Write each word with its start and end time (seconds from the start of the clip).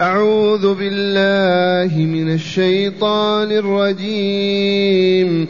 أعوذ 0.00 0.74
بالله 0.74 1.96
من 2.04 2.34
الشيطان 2.34 3.52
الرجيم. 3.52 5.46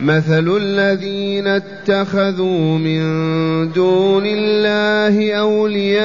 مثل 0.00 0.56
الذين 0.56 1.46
اتخذوا 1.46 2.78
من 2.78 3.02
دون 3.72 4.22
الله 4.26 5.32
أولياء 5.32 6.04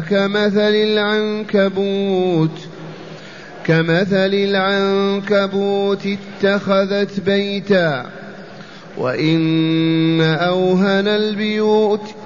كمثل 0.00 0.74
العنكبوت. 0.74 2.58
كمثل 3.66 4.34
العنكبوت 4.34 6.06
اتخذت 6.06 7.20
بيتا. 7.20 8.06
وإن 8.98 10.20
أوهن 10.20 11.08
البيوت 11.08 12.25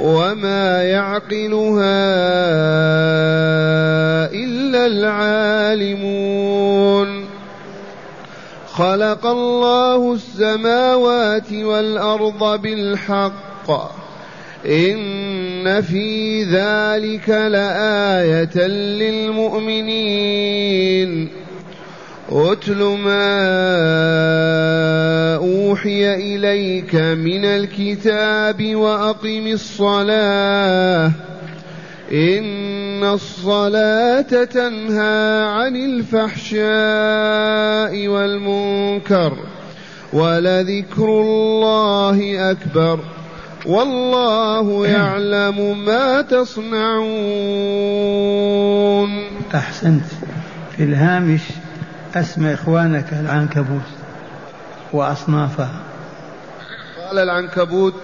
وما 0.00 0.82
يعقلها 0.82 2.04
إلا 4.32 4.86
العالمون 4.86 6.44
خلق 8.68 9.26
الله 9.26 10.14
السماوات 10.14 11.52
والأرض 11.52 12.60
بالحق 12.60 13.70
إن 14.66 15.82
في 15.82 16.42
ذلك 16.42 17.28
لآية 17.28 18.66
للمؤمنين 19.46 20.24
اتل 22.32 22.82
ما 22.82 23.34
أوحي 25.36 26.14
إليك 26.14 26.94
من 26.94 27.44
الكتاب 27.44 28.74
وأقم 28.74 29.46
الصلاة. 29.46 31.12
إن 32.12 33.04
الصلاة 33.04 34.44
تنهى 34.44 35.42
عن 35.42 35.76
الفحشاء 35.76 36.62
والمنكر 38.08 39.32
ولذكر 40.12 41.20
الله 41.20 42.50
أكبر. 42.50 43.00
والله 43.66 44.86
يعلم 44.86 45.84
ما 45.84 46.22
تصنعون. 46.22 47.04
أحسنت. 49.54 50.04
في 50.76 50.84
الهامش 50.84 51.40
أسمى 52.16 52.54
إخوانك 52.54 53.12
العنكبوت 53.12 53.82
وأصنافها 54.92 55.80
قال 56.98 57.18
العنكبوت 57.18 57.94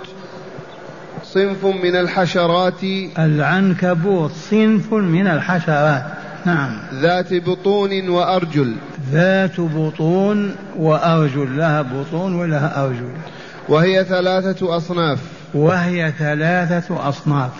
صنف 1.24 1.64
من 1.64 1.96
الحشرات. 1.96 2.82
العنكبوت 3.18 4.30
صنف 4.50 4.92
من 4.92 5.26
الحشرات. 5.26 6.02
نعم. 6.44 6.78
ذات 6.94 7.34
بطون 7.34 8.08
وأرجل. 8.08 8.76
ذات 9.12 9.60
بطون 9.60 10.56
وأرجل. 10.76 11.56
لها 11.56 11.82
بطون 11.82 12.34
ولها 12.34 12.84
أرجل. 12.84 13.12
وهي 13.68 14.04
ثلاثة 14.04 14.76
أصناف. 14.76 15.18
وهي 15.54 16.12
ثلاثة 16.18 17.08
أصناف. 17.08 17.52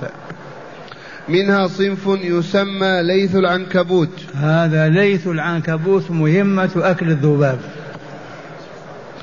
منها 1.30 1.66
صنف 1.66 2.06
يسمى 2.06 3.02
ليث 3.02 3.36
العنكبوت. 3.36 4.08
هذا 4.34 4.88
ليث 4.88 5.26
العنكبوت 5.26 6.10
مهمة 6.10 6.70
أكل 6.76 7.08
الذباب. 7.08 7.58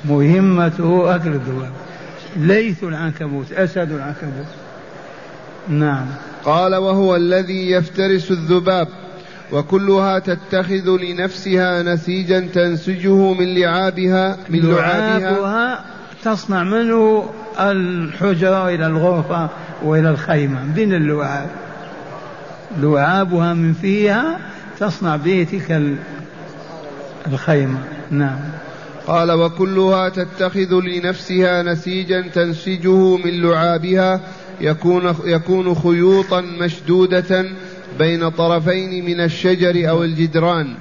مهمته 0.06 1.16
أكل 1.16 1.30
الذباب. 1.30 1.72
ليث 2.38 2.84
العنكبوت 2.84 3.52
أسد 3.52 3.92
العنكبوت. 3.92 4.48
نعم. 5.70 6.06
قال 6.44 6.76
وهو 6.76 7.16
الذي 7.16 7.72
يفترس 7.72 8.32
الذباب 8.32 8.88
وكلها 9.52 10.20
تتخذ 10.20 10.98
لنفسها 11.02 11.84
نسيجا 11.84 12.40
تنسجه 12.40 13.34
من 13.34 13.56
لعابها 13.56 14.38
من 14.50 14.60
لعابها. 14.60 15.86
تصنع 16.24 16.64
منه 16.64 17.30
الحجرة 17.60 18.70
إلى 18.70 18.88
الغرفة 18.88 19.50
وإلى 19.84 20.10
الخيمة 20.10 20.64
من 20.64 20.94
اللعاب. 20.94 21.67
لعابها 22.78 23.54
من 23.54 23.74
فيها 23.74 24.40
تصنع 24.80 25.16
به 25.16 25.48
تلك 25.52 25.98
الخيمة. 27.28 27.80
نعم. 28.12 28.40
قال 29.08 29.32
وكلها 29.32 30.10
تتخذ 30.10 30.74
لنفسها 30.74 31.64
نسيجا 31.64 32.22
تنسجه 32.22 33.18
من 33.18 33.42
لعابها 33.42 34.22
يكون 34.62 35.16
يكون 35.26 35.76
خيوطا 35.76 36.42
مشدودة 36.42 37.46
بين 38.00 38.30
طرفين 38.30 39.06
من 39.06 39.22
الشجر 39.22 39.90
أو 39.90 40.04
الجدران. 40.04 40.76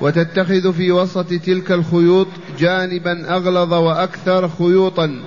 وتتخذ 0.00 0.72
في 0.72 0.92
وسط 0.92 1.26
تلك 1.26 1.72
الخيوط 1.72 2.28
جانبا 2.58 3.36
أغلظ 3.36 3.72
وأكثر 3.72 4.48
خيوطا 4.48 5.20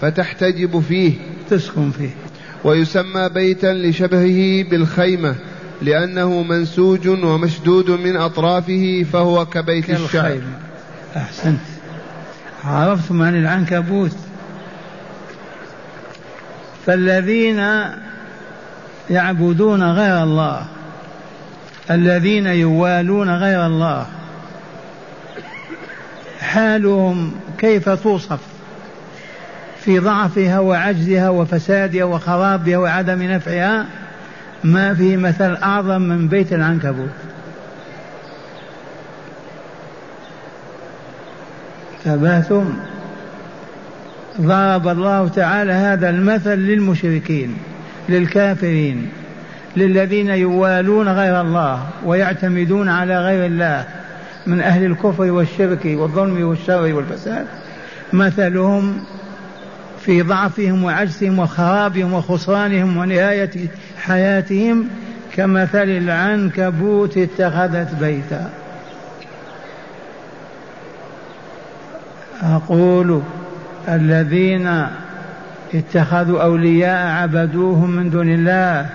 فتحتجب 0.00 0.80
فيه. 0.80 1.12
تسكن 1.50 1.90
فيه. 1.90 2.21
ويسمى 2.64 3.28
بيتا 3.28 3.74
لشبهه 3.74 4.70
بالخيمة 4.70 5.34
لأنه 5.82 6.42
منسوج 6.42 7.08
ومشدود 7.08 7.90
من 7.90 8.16
أطرافه 8.16 9.06
فهو 9.12 9.46
كبيت 9.46 9.90
الشعر. 9.90 10.40
أحسنت. 11.16 11.60
عرفتم 12.64 13.22
عن 13.22 13.34
العنكبوت. 13.34 14.16
فالذين 16.86 17.62
يعبدون 19.10 19.82
غير 19.82 20.22
الله 20.22 20.66
الذين 21.90 22.46
يوالون 22.46 23.30
غير 23.30 23.66
الله 23.66 24.06
حالهم 26.40 27.32
كيف 27.58 27.88
توصف؟ 27.88 28.51
في 29.84 29.98
ضعفها 29.98 30.58
وعجزها 30.58 31.28
وفسادها 31.28 32.04
وخرابها 32.04 32.76
وعدم 32.76 33.22
نفعها 33.22 33.86
ما 34.64 34.94
في 34.94 35.16
مثل 35.16 35.54
أعظم 35.54 36.02
من 36.02 36.28
بيت 36.28 36.52
العنكبوت. 36.52 37.10
تبهتم 42.04 42.74
ضرب 44.40 44.88
الله 44.88 45.28
تعالى 45.28 45.72
هذا 45.72 46.10
المثل 46.10 46.58
للمشركين 46.58 47.56
للكافرين 48.08 49.08
للذين 49.76 50.28
يوالون 50.28 51.08
غير 51.08 51.40
الله 51.40 51.86
ويعتمدون 52.04 52.88
على 52.88 53.20
غير 53.24 53.46
الله 53.46 53.84
من 54.46 54.60
أهل 54.60 54.84
الكفر 54.84 55.30
والشرك 55.30 55.84
والظلم 55.84 56.48
والشر 56.48 56.94
والفساد. 56.94 57.46
مثلهم 58.12 59.04
في 60.04 60.22
ضعفهم 60.22 60.84
وعجزهم 60.84 61.38
وخرابهم 61.38 62.12
وخسرانهم 62.12 62.96
ونهاية 62.96 63.50
حياتهم 64.02 64.88
كمثل 65.36 65.88
العنكبوت 65.88 67.18
اتخذت 67.18 67.94
بيتا. 68.00 68.50
أقول 72.42 73.22
الذين 73.88 74.86
اتخذوا 75.74 76.42
أولياء 76.42 77.06
عبدوهم 77.22 77.90
من 77.90 78.10
دون 78.10 78.28
الله 78.28 78.86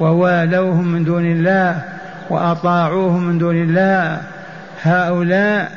ووالوهم 0.00 0.88
من 0.88 1.04
دون 1.04 1.26
الله 1.26 1.82
وأطاعوهم 2.30 3.22
من 3.22 3.38
دون 3.38 3.56
الله 3.56 4.20
هؤلاء 4.82 5.72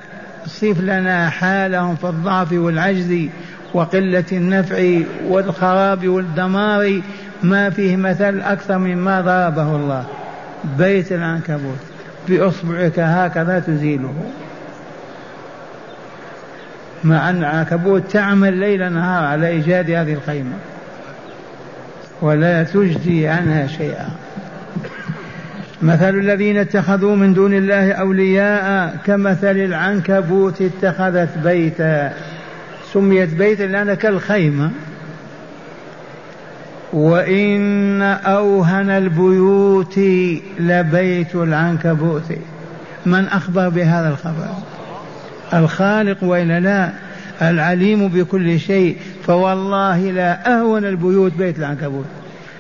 صف 0.46 0.82
لنا 0.82 1.30
حالهم 1.30 1.96
في 1.96 2.04
الضعف 2.04 2.52
والعجز 2.52 3.30
وقلة 3.74 4.26
النفع 4.32 5.00
والخراب 5.28 6.08
والدمار 6.08 7.02
ما 7.44 7.70
فيه 7.70 7.96
مثل 7.96 8.40
أكثر 8.40 8.78
مما 8.78 9.22
ضربه 9.22 9.76
الله. 9.76 10.06
بيت 10.78 11.12
العنكبوت. 11.12 11.80
بإصبعك 12.30 13.00
هكذا 13.00 13.60
تزيله. 13.60 14.14
مع 17.04 17.30
أن 17.30 17.38
العنكبوت 17.38 18.12
تعمل 18.12 18.54
ليل 18.54 18.94
نهار 18.94 19.24
على 19.24 19.48
إيجاد 19.48 19.92
هذه 19.92 20.14
الخيمة. 20.14 20.56
ولا 22.22 22.64
تجدي 22.64 23.28
عنها 23.28 23.68
شيئا. 23.68 24.10
مثل 25.82 26.10
الذين 26.10 26.58
اتخذوا 26.58 27.16
من 27.16 27.34
دون 27.34 27.54
الله 27.54 27.92
أولياء 27.92 28.96
كمثل 29.06 29.58
العنكبوت 29.58 30.62
اتخذت 30.62 31.38
بيتا. 31.44 32.14
سميت 32.94 33.34
بيتا 33.34 33.64
لأنها 33.64 33.96
كالخيمة. 33.96 34.72
وإن 36.94 38.02
أوهن 38.02 38.90
البيوت 38.90 40.00
لبيت 40.60 41.36
العنكبوت. 41.36 42.32
من 43.06 43.28
أخبر 43.28 43.70
بهذا 43.70 44.10
الخبر؟ 44.10 44.48
الخالق 45.54 46.24
وإلا 46.24 46.60
لا؟ 46.60 46.90
العليم 47.42 48.08
بكل 48.08 48.60
شيء. 48.60 48.98
فوالله 49.28 50.12
لا 50.12 50.60
أهون 50.60 50.86
البيوت 50.86 51.34
بيت 51.34 51.60
العنكبوت. 51.60 52.06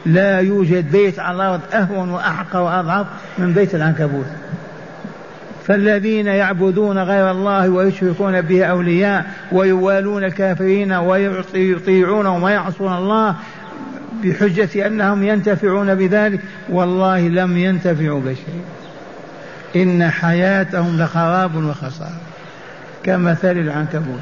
لا 0.05 0.39
يوجد 0.39 0.91
بيت 0.91 1.19
على 1.19 1.35
الأرض 1.35 1.61
أهون 1.73 2.09
وأحقر 2.09 2.59
وأضعف 2.59 3.07
من 3.37 3.53
بيت 3.53 3.75
العنكبوت. 3.75 4.25
فالذين 5.69 6.27
يعبدون 6.27 6.97
غير 6.97 7.31
الله 7.31 7.69
ويشركون 7.69 8.41
به 8.41 8.65
أولياء 8.65 9.25
ويوالون 9.51 10.23
الكافرين 10.23 10.93
ويطيعون 10.93 12.25
ويعصون 12.27 12.97
الله 12.97 13.35
بحجة 14.23 14.87
أنهم 14.87 15.23
ينتفعون 15.23 15.95
بذلك 15.95 16.39
والله 16.69 17.27
لم 17.27 17.57
ينتفعوا 17.57 18.21
بشيء. 18.21 18.61
إن 19.75 20.09
حياتهم 20.09 21.01
لخراب 21.01 21.55
وخسارة 21.55 22.21
كمثل 23.03 23.51
العنكبوت. 23.51 24.19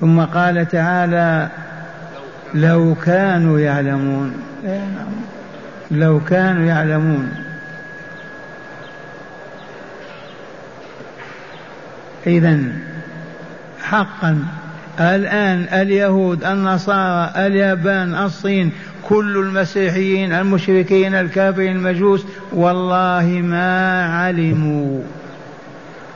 ثم 0.00 0.20
قال 0.20 0.68
تعالى 0.68 1.48
لو 2.54 2.94
كانوا 3.04 3.60
يعلمون 3.60 4.32
لو 5.90 6.20
كانوا 6.20 6.66
يعلمون. 6.66 7.47
إذا 12.28 12.58
حقا 13.82 14.38
الآن 15.00 15.80
اليهود 15.80 16.44
النصارى 16.44 17.46
اليابان 17.46 18.14
الصين 18.14 18.72
كل 19.08 19.36
المسيحيين 19.36 20.32
المشركين 20.32 21.14
الكافرين 21.14 21.76
المجوس 21.76 22.24
والله 22.52 23.40
ما 23.44 24.04
علموا. 24.04 25.02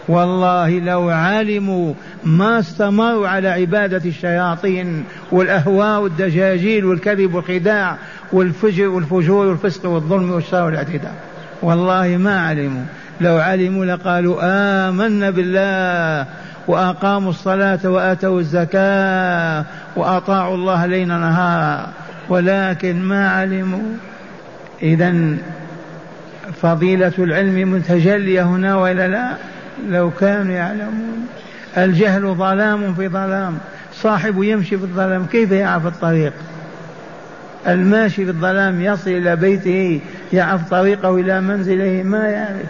والله 0.08 0.78
لو 0.78 1.08
علموا 1.08 1.94
ما 2.24 2.58
استمروا 2.58 3.28
على 3.28 3.48
عبادة 3.48 4.02
الشياطين 4.04 5.04
والأهواء 5.32 6.00
والدجاجيل 6.00 6.84
والكذب 6.84 7.34
والخداع 7.34 7.96
والفجر 8.32 8.88
والفجور 8.88 9.46
والفسق 9.46 9.86
والظلم 9.88 10.32
والشر 10.32 10.64
والاعتداء. 10.64 11.14
والله 11.62 12.16
ما 12.16 12.40
علموا. 12.40 12.84
لو 13.20 13.36
علموا 13.36 13.84
لقالوا 13.84 14.38
آمنا 14.42 15.30
بالله 15.30 16.26
وأقاموا 16.66 17.30
الصلاة 17.30 17.78
وآتوا 17.84 18.40
الزكاة 18.40 19.64
وأطاعوا 19.96 20.54
الله 20.54 20.86
ليل 20.86 21.08
نهارا 21.08 21.88
ولكن 22.28 23.02
ما 23.02 23.28
علموا؟ 23.28 23.96
إذا 24.82 25.14
فضيلة 26.62 27.12
العلم 27.18 27.72
متجلية 27.72 28.42
هنا 28.42 28.76
وإلا 28.76 29.08
لا؟ 29.08 29.32
لو 29.88 30.10
كانوا 30.10 30.52
يعلمون. 30.52 31.26
الجهل 31.76 32.34
ظلام 32.34 32.94
في 32.94 33.08
ظلام. 33.08 33.58
صاحب 33.94 34.42
يمشي 34.42 34.78
في 34.78 34.84
الظلام. 34.84 35.26
كيف 35.26 35.52
يعرف 35.52 35.86
الطريق؟ 35.86 36.32
الماشي 37.68 38.24
في 38.24 38.30
الظلام 38.30 38.80
يصل 38.80 39.10
إلى 39.10 39.36
بيته 39.36 40.00
يعرف 40.32 40.70
طريقه 40.70 41.16
إلى 41.16 41.40
منزله 41.40 42.02
ما 42.04 42.28
يعرف. 42.28 42.66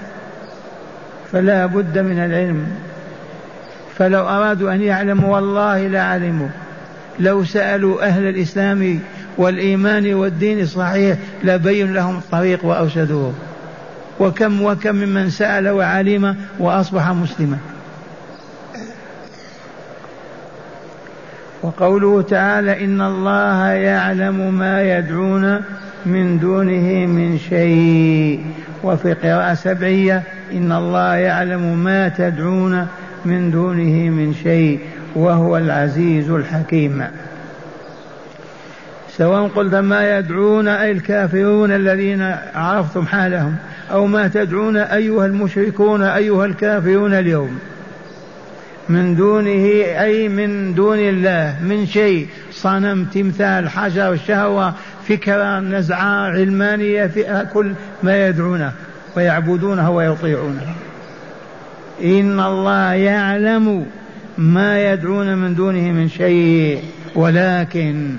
فلا 1.32 1.66
بد 1.66 1.98
من 1.98 2.18
العلم. 2.18 2.66
فلو 3.98 4.28
أرادوا 4.28 4.72
أن 4.72 4.82
يعلموا 4.82 5.34
والله 5.34 5.86
لعلموا 5.86 6.48
لو 7.20 7.44
سألوا 7.44 8.06
أهل 8.06 8.28
الإسلام 8.28 9.00
والإيمان 9.38 10.14
والدين 10.14 10.60
الصحيح 10.60 11.18
لبين 11.44 11.92
لهم 11.92 12.18
الطريق 12.18 12.64
وأرشدوه. 12.64 13.32
وكم 14.20 14.62
وكم 14.62 14.94
ممن 14.94 15.30
سأل 15.30 15.68
وعلم 15.68 16.36
وأصبح 16.58 17.08
مسلما. 17.08 17.58
وقوله 21.62 22.22
تعالى 22.22 22.84
إن 22.84 23.00
الله 23.00 23.66
يعلم 23.66 24.54
ما 24.54 24.98
يدعون 24.98 25.60
من 26.06 26.38
دونه 26.38 27.06
من 27.06 27.38
شيء. 27.38 28.44
وفي 28.84 29.12
قراءة 29.12 29.54
سبعية 29.54 30.22
إن 30.52 30.72
الله 30.72 31.14
يعلم 31.14 31.84
ما 31.84 32.08
تدعون 32.08 32.86
من 33.24 33.50
دونه 33.50 34.10
من 34.10 34.34
شيء 34.34 34.80
وهو 35.14 35.56
العزيز 35.56 36.30
الحكيم. 36.30 37.04
سواء 39.16 39.48
قلت 39.48 39.74
ما 39.74 40.18
يدعون 40.18 40.68
أي 40.68 40.90
الكافرون 40.90 41.72
الذين 41.72 42.34
عرفتم 42.54 43.06
حالهم 43.06 43.56
أو 43.90 44.06
ما 44.06 44.28
تدعون 44.28 44.76
أيها 44.76 45.26
المشركون 45.26 46.02
أيها 46.02 46.44
الكافرون 46.44 47.14
اليوم. 47.14 47.58
من 48.88 49.14
دونه 49.14 49.66
أي 50.00 50.28
من 50.28 50.74
دون 50.74 50.98
الله 50.98 51.56
من 51.62 51.86
شيء. 51.86 52.26
صنم 52.52 53.04
تمثال 53.04 53.68
حجر 53.68 54.16
شهوة 54.16 54.74
فكرة 55.08 55.60
نزعة 55.60 56.30
علمانية 56.30 57.06
في 57.06 57.46
كل 57.52 57.72
ما 58.02 58.28
يدعونه 58.28 58.72
ويعبدونه 59.16 59.90
ويطيعونه. 59.90 60.74
إن 62.04 62.40
الله 62.40 62.92
يعلم 62.92 63.86
ما 64.38 64.92
يدعون 64.92 65.38
من 65.38 65.54
دونه 65.54 65.92
من 65.92 66.08
شيء 66.08 66.82
ولكن 67.14 68.16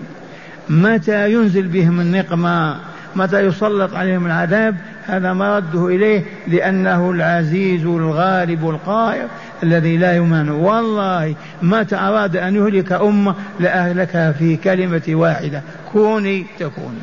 متى 0.70 1.34
ينزل 1.34 1.68
بهم 1.68 2.00
النقمة؟ 2.00 2.76
متى 3.16 3.40
يسلط 3.40 3.94
عليهم 3.94 4.26
العذاب؟ 4.26 4.76
هذا 5.06 5.34
مرده 5.34 5.88
إليه 5.88 6.24
لأنه 6.48 7.12
العزيز 7.12 7.86
الغالب 7.86 8.70
القاهر. 8.70 9.28
الذي 9.64 9.98
لا 9.98 10.16
يمان 10.16 10.50
والله 10.50 11.36
متى 11.62 11.96
أراد 11.96 12.38
أن 12.38 12.56
يهلك 12.56 12.92
أمة 12.92 13.36
لأهلكها 13.60 14.32
في 14.32 14.56
كلمة 14.56 15.02
واحدة. 15.10 15.62
كوني 15.92 16.46
تكوني 16.60 17.00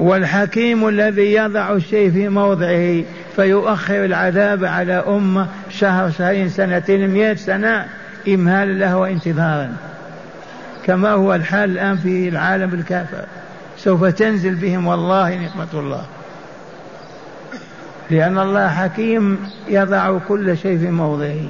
والحكيم 0.00 0.88
الذي 0.88 1.34
يضع 1.34 1.72
الشيء 1.72 2.10
في 2.10 2.28
موضعه 2.28 3.02
فيؤخر 3.36 4.04
العذاب 4.04 4.64
على 4.64 4.92
أمة 4.92 5.46
شهر 5.70 6.10
شهرين 6.10 6.48
سنتين 6.48 7.10
مئة 7.10 7.34
سنة 7.34 7.86
إمهالا 8.28 8.72
لها 8.72 8.94
وانتظارا. 8.94 9.72
كما 10.84 11.10
هو 11.10 11.34
الحال 11.34 11.70
الآن 11.70 11.96
في 11.96 12.28
العالم 12.28 12.74
الكافر. 12.74 13.24
سوف 13.78 14.04
تنزل 14.04 14.54
بهم 14.54 14.86
والله 14.86 15.34
نعمة 15.34 15.68
الله. 15.74 16.04
لأن 18.10 18.38
الله 18.38 18.68
حكيم 18.68 19.38
يضع 19.68 20.18
كل 20.18 20.56
شيء 20.58 20.78
في 20.78 20.90
موضعه 20.90 21.48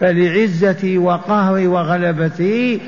فلعزتي 0.00 0.98
وقهري 0.98 1.66
وغلبتي 1.66 2.80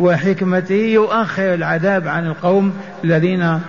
وحكمته 0.00 0.74
يؤخر 0.74 1.54
العذاب 1.54 2.08
عن 2.08 2.26
القوم 2.26 2.72
الذين 3.04 3.60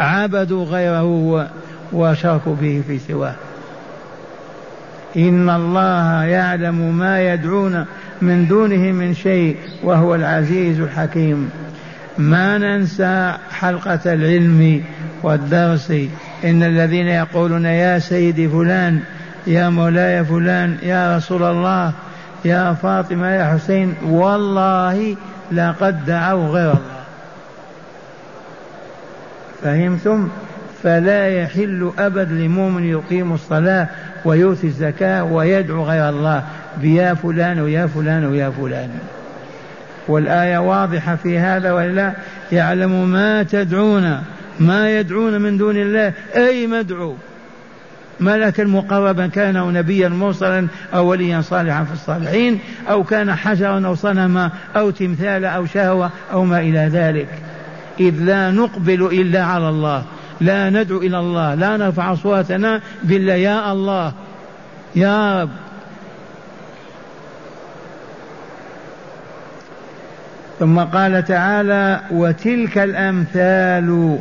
عبدوا 0.00 0.64
غيره 0.64 1.48
وشركوا 1.92 2.54
به 2.60 2.82
في 2.86 2.98
سواه. 2.98 3.34
إن 5.16 5.50
الله 5.50 6.24
يعلم 6.24 6.98
ما 6.98 7.32
يدعون 7.32 7.84
من 8.22 8.46
دونه 8.46 8.92
من 8.92 9.14
شيء 9.14 9.56
وهو 9.82 10.14
العزيز 10.14 10.80
الحكيم. 10.80 11.50
ما 12.18 12.58
ننسى 12.58 13.34
حلقة 13.50 14.12
العلم 14.12 14.82
والدرس 15.22 15.92
إن 16.44 16.62
الذين 16.62 17.06
يقولون 17.06 17.64
يا 17.64 17.98
سيدي 17.98 18.48
فلان 18.48 19.00
يا 19.46 19.68
مولاي 19.68 20.24
فلان 20.24 20.78
يا 20.82 21.16
رسول 21.16 21.42
الله 21.42 21.92
يا 22.44 22.72
فاطمة 22.72 23.28
يا 23.28 23.44
حسين 23.44 23.94
والله 24.04 25.16
لقد 25.52 26.06
دعوا 26.06 26.48
غير 26.48 26.70
الله. 26.70 27.04
فهمتم؟ 29.62 30.28
فلا 30.82 31.28
يحل 31.28 31.92
أبد 31.98 32.32
لمؤمن 32.32 32.84
يقيم 32.84 33.32
الصلاة 33.32 33.88
ويؤتي 34.24 34.66
الزكاة 34.66 35.24
ويدعو 35.24 35.84
غير 35.84 36.08
الله. 36.08 36.42
بيا 36.80 37.14
فلان 37.14 37.60
ويا 37.60 37.86
فلان 37.86 38.24
ويا 38.24 38.50
فلان. 38.50 38.90
والآية 40.08 40.58
واضحة 40.58 41.16
في 41.16 41.38
هذا 41.38 41.72
ولا 41.72 42.12
يعلم 42.52 43.08
ما 43.08 43.42
تدعون. 43.42 44.22
ما 44.60 44.98
يدعون 44.98 45.40
من 45.40 45.56
دون 45.56 45.76
الله. 45.76 46.12
أي 46.36 46.66
مدعو؟ 46.66 47.14
ملكا 48.20 48.64
مقربا 48.64 49.26
كان 49.26 49.56
أو 49.56 49.70
نبيا 49.70 50.08
مرسلا 50.08 50.66
أو 50.94 51.06
وليا 51.06 51.40
صالحا 51.40 51.84
في 51.84 51.92
الصالحين 51.92 52.58
أو 52.90 53.04
كان 53.04 53.34
حجرا 53.34 53.86
أو 53.86 53.94
صنما 53.94 54.50
أو 54.76 54.90
تمثالا 54.90 55.48
أو 55.48 55.66
شهوة 55.66 56.10
أو 56.32 56.44
ما 56.44 56.60
إلى 56.60 56.90
ذلك. 56.92 57.28
إذ 58.00 58.14
لا 58.20 58.50
نقبل 58.50 59.02
إلا 59.02 59.44
على 59.44 59.68
الله. 59.68 60.04
لا 60.40 60.70
ندعو 60.70 60.98
إلى 60.98 61.18
الله. 61.18 61.54
لا 61.54 61.76
نرفع 61.76 62.12
أصواتنا 62.12 62.80
بالله 63.02 63.34
يا 63.34 63.72
الله. 63.72 64.12
يا 64.96 65.42
رب. 65.42 65.50
ثم 70.58 70.78
قال 70.80 71.24
تعالى 71.24 72.00
وتلك 72.10 72.78
الأمثال 72.78 74.18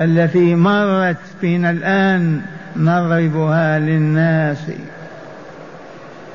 التي 0.00 0.54
مرت 0.54 1.16
بنا 1.42 1.70
الآن 1.70 2.40
نضربها 2.76 3.78
للناس. 3.78 4.58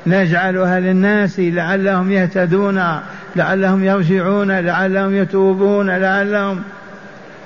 نجعلها 0.06 0.80
للناس 0.80 1.40
لعلهم 1.40 2.12
يهتدون 2.12 3.00
لعلهم 3.36 3.84
يرجعون 3.84 4.50
لعلهم 4.50 5.14
يتوبون 5.14 5.90
لعلهم. 5.90 6.62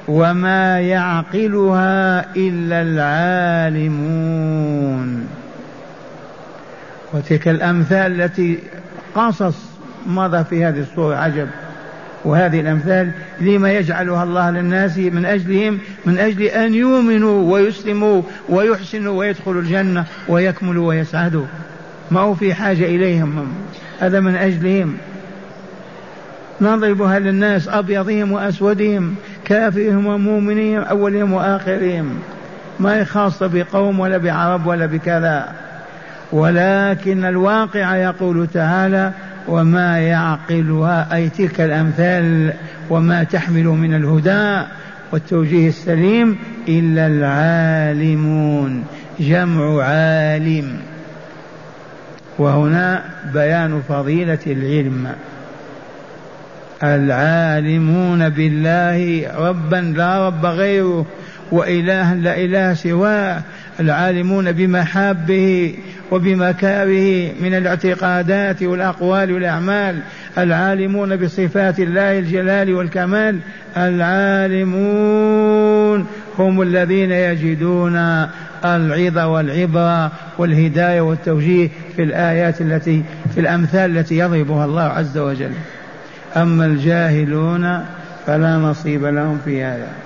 وما 0.08 0.80
يعقلها 0.80 2.24
إلا 2.36 2.82
العالمون. 3.76 5.28
وتلك 7.12 7.48
الأمثال 7.48 8.20
التي 8.20 8.58
قصص 9.14 9.56
مضى 10.06 10.44
في 10.44 10.64
هذه 10.64 10.80
الصورة 10.80 11.16
عجب. 11.16 11.48
وهذه 12.26 12.60
الأمثال 12.60 13.10
لما 13.40 13.72
يجعلها 13.72 14.24
الله 14.24 14.50
للناس 14.50 14.98
من 14.98 15.24
أجلهم 15.24 15.78
من 16.06 16.18
أجل 16.18 16.42
أن 16.42 16.74
يؤمنوا 16.74 17.52
ويسلموا 17.52 18.22
ويحسنوا 18.48 19.18
ويدخلوا 19.18 19.62
الجنة 19.62 20.04
ويكملوا 20.28 20.88
ويسعدوا. 20.88 21.46
ما 22.10 22.20
هو 22.20 22.34
في 22.34 22.54
حاجة 22.54 22.84
إليهم 22.84 23.48
هذا 24.00 24.20
من 24.20 24.36
أجلهم. 24.36 24.96
نضربها 26.60 27.18
للناس 27.18 27.68
أبيضهم 27.68 28.32
وأسودهم 28.32 29.14
كافرهم 29.44 30.06
ومؤمنهم 30.06 30.82
أولهم 30.82 31.32
وآخرهم. 31.32 32.18
ما 32.80 32.98
هي 33.00 33.04
خاصة 33.04 33.46
بقوم 33.46 34.00
ولا 34.00 34.18
بعرب 34.18 34.66
ولا 34.66 34.86
بكذا. 34.86 35.52
ولكن 36.32 37.24
الواقع 37.24 37.96
يقول 37.96 38.46
تعالى 38.46 39.12
وما 39.48 39.98
يعقلها 39.98 41.14
أي 41.14 41.28
تلك 41.28 41.60
الأمثال 41.60 42.52
وما 42.90 43.24
تحمل 43.24 43.64
من 43.64 43.94
الهدى 43.94 44.66
والتوجيه 45.12 45.68
السليم 45.68 46.38
إلا 46.68 47.06
العالمون 47.06 48.84
جمع 49.20 49.82
عالم. 49.82 50.76
وهنا 52.38 53.04
بيان 53.34 53.82
فضيلة 53.88 54.38
العلم. 54.46 55.12
العالمون 56.82 58.28
بالله 58.28 59.30
ربا 59.38 59.76
لا 59.96 60.26
رب 60.26 60.46
غيره 60.46 61.06
وإلها 61.52 62.14
لا 62.14 62.38
إله 62.38 62.74
سواه 62.74 63.42
العالمون 63.80 64.52
بمحابه 64.52 65.74
وبمكاره 66.10 67.32
من 67.40 67.54
الاعتقادات 67.54 68.62
والأقوال 68.62 69.32
والأعمال 69.32 70.00
العالمون 70.38 71.16
بصفات 71.16 71.80
الله 71.80 72.18
الجلال 72.18 72.74
والكمال 72.74 73.38
العالمون 73.76 75.26
هم 76.38 76.62
الذين 76.62 77.10
يجدون 77.10 78.26
العظة 78.64 79.26
والعبرة 79.26 80.12
والهداية 80.38 81.00
والتوجيه 81.00 81.68
في 81.96 82.02
الآيات 82.02 82.60
التي 82.60 83.02
في 83.34 83.40
الأمثال 83.40 83.98
التي 83.98 84.18
يضربها 84.18 84.64
الله 84.64 84.82
عز 84.82 85.18
وجل. 85.18 85.52
أما 86.36 86.66
الجاهلون 86.66 87.84
فلا 88.26 88.56
نصيب 88.56 89.04
لهم 89.04 89.38
في 89.44 89.64
هذا. 89.64 90.05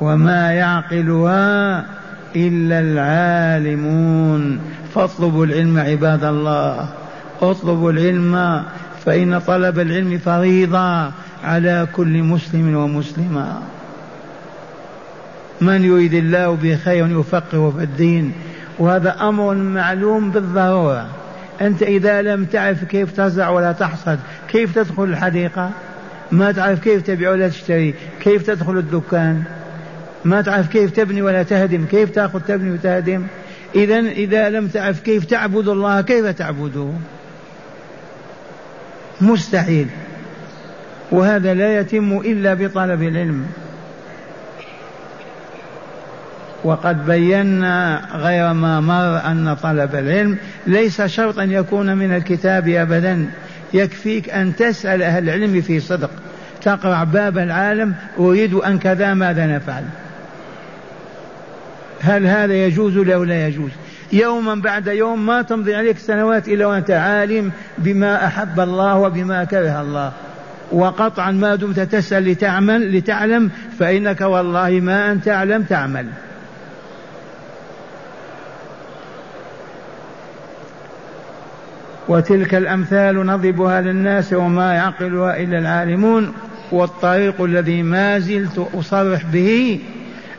وما 0.00 0.52
يعقلها 0.52 1.84
إلا 2.36 2.80
العالمون. 2.80 4.60
فاطلبوا 4.94 5.46
العلم 5.46 5.78
عباد 5.78 6.24
الله. 6.24 6.88
اطلبوا 7.42 7.92
العلم 7.92 8.62
فإن 9.04 9.38
طلب 9.38 9.78
العلم 9.78 10.18
فريضة 10.18 11.10
على 11.44 11.86
كل 11.92 12.22
مسلم 12.22 12.76
ومسلمة. 12.76 13.58
من 15.60 15.84
يريد 15.84 16.14
الله 16.14 16.58
بخير 16.62 17.20
يفقه 17.20 17.70
في 17.70 17.82
الدين؟ 17.84 18.32
وهذا 18.78 19.16
أمر 19.20 19.54
معلوم 19.54 20.30
بالضرورة. 20.30 21.06
أنت 21.60 21.82
إذا 21.82 22.22
لم 22.22 22.44
تعرف 22.44 22.84
كيف 22.84 23.12
تزرع 23.12 23.48
ولا 23.48 23.72
تحصد 23.72 24.18
كيف 24.48 24.74
تدخل 24.74 25.04
الحديقة؟ 25.04 25.70
ما 26.32 26.52
تعرف 26.52 26.80
كيف 26.80 27.02
تبيع 27.02 27.30
ولا 27.30 27.48
تشتري؟ 27.48 27.94
كيف 28.20 28.46
تدخل 28.46 28.78
الدكان؟ 28.78 29.42
ما 30.24 30.42
تعرف 30.42 30.68
كيف 30.68 30.90
تبني 30.90 31.22
ولا 31.22 31.42
تهدم 31.42 31.84
كيف 31.84 32.10
تأخذ 32.10 32.40
تبني 32.40 32.70
وتهدم؟ 32.70 33.26
إذا 33.74 33.98
إذا 33.98 34.50
لم 34.50 34.68
تعرف 34.68 35.00
كيف 35.00 35.24
تعبد 35.24 35.68
الله 35.68 36.00
كيف 36.00 36.26
تعبده؟ 36.26 36.88
مستحيل. 39.20 39.86
وهذا 41.10 41.54
لا 41.54 41.78
يتم 41.78 42.18
إلا 42.18 42.54
بطلب 42.54 43.02
العلم. 43.02 43.46
وقد 46.64 47.06
بينا 47.06 48.00
غير 48.14 48.52
ما 48.52 48.80
مر 48.80 49.30
أن 49.30 49.56
طلب 49.62 49.94
العلم. 49.94 50.38
ليس 50.66 51.02
شرطا 51.02 51.42
يكون 51.42 51.96
من 51.96 52.14
الكتاب 52.14 52.68
أبدا. 52.68 53.26
يكفيك 53.74 54.30
أن 54.30 54.56
تسأل 54.56 55.02
أهل 55.02 55.28
العلم 55.28 55.60
في 55.60 55.80
صدق. 55.80 56.10
تقرأ 56.62 57.04
باب 57.04 57.38
العالم 57.38 57.94
أريد 58.18 58.54
أن 58.54 58.78
كذا 58.78 59.14
ماذا 59.14 59.46
نفعل. 59.46 59.84
هل 62.04 62.26
هذا 62.26 62.54
يجوز 62.54 62.96
له 62.98 63.26
لا 63.26 63.48
يجوز؟ 63.48 63.70
يوما 64.12 64.54
بعد 64.54 64.86
يوم 64.86 65.26
ما 65.26 65.42
تمضي 65.42 65.74
عليك 65.74 65.98
سنوات 65.98 66.48
إلا 66.48 66.66
وأنت 66.66 66.90
عالم 66.90 67.52
بما 67.78 68.26
أحب 68.26 68.60
الله 68.60 68.98
وبما 68.98 69.44
كره 69.44 69.80
الله. 69.80 70.12
وقطعا 70.72 71.30
ما 71.30 71.54
دمت 71.54 71.80
تسأل 71.80 72.24
لتعمل 72.24 72.96
لتعلم 72.96 73.50
فإنك 73.78 74.20
والله 74.20 74.70
ما 74.70 75.12
أن 75.12 75.22
تعلم 75.22 75.62
تعمل. 75.62 76.06
وتلك 82.08 82.54
الأمثال 82.54 83.26
نضربها 83.26 83.80
للناس 83.80 84.32
وما 84.32 84.74
يعقلها 84.74 85.36
إلا 85.36 85.58
العالمون 85.58 86.32
والطريق 86.72 87.42
الذي 87.42 87.82
ما 87.82 88.18
زلت 88.18 88.68
أصرح 88.74 89.22
به 89.32 89.80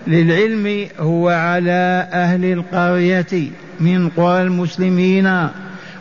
للعلم 0.08 0.88
هو 1.00 1.30
على 1.30 2.08
أهل 2.14 2.46
القرية 2.46 3.50
من 3.80 4.10
قرى 4.10 4.42
المسلمين 4.42 5.48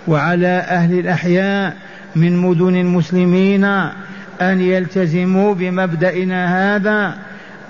وعلى 0.08 0.64
أهل 0.68 0.98
الأحياء 0.98 1.76
من 2.16 2.36
مدن 2.36 2.76
المسلمين 2.76 3.64
أن 4.40 4.60
يلتزموا 4.60 5.54
بمبدأنا 5.54 6.76
هذا 6.76 7.14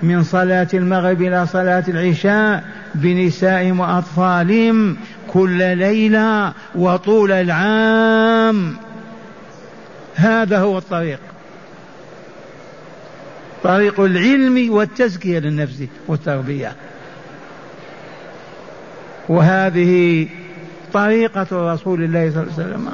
من 0.03 0.23
صلاة 0.23 0.67
المغرب 0.73 1.21
إلى 1.21 1.47
صلاة 1.47 1.83
العشاء 1.87 2.63
بنسائهم 2.95 3.79
وأطفالهم 3.79 4.97
كل 5.27 5.77
ليلة 5.77 6.53
وطول 6.75 7.31
العام. 7.31 8.75
هذا 10.15 10.59
هو 10.59 10.77
الطريق. 10.77 11.19
طريق 13.65 13.99
العلم 13.99 14.73
والتزكية 14.73 15.39
للنفس 15.39 15.83
والتربية. 16.07 16.75
وهذه 19.29 20.27
طريقة 20.93 21.73
رسول 21.73 22.03
الله 22.03 22.31
صلى 22.31 22.43
الله 22.43 22.53
عليه 22.53 22.63
وسلم. 22.69 22.89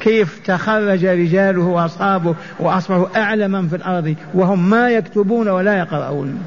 كيف 0.00 0.40
تخرج 0.44 1.04
رجاله 1.04 1.64
وأصحابه 1.64 2.34
وأصبحوا 2.58 3.06
اعلى 3.16 3.48
من 3.48 3.68
في 3.68 3.76
الأرض 3.76 4.14
وهم 4.34 4.70
ما 4.70 4.90
يكتبون 4.90 5.48
ولا 5.48 5.78
يقرؤون. 5.78 6.46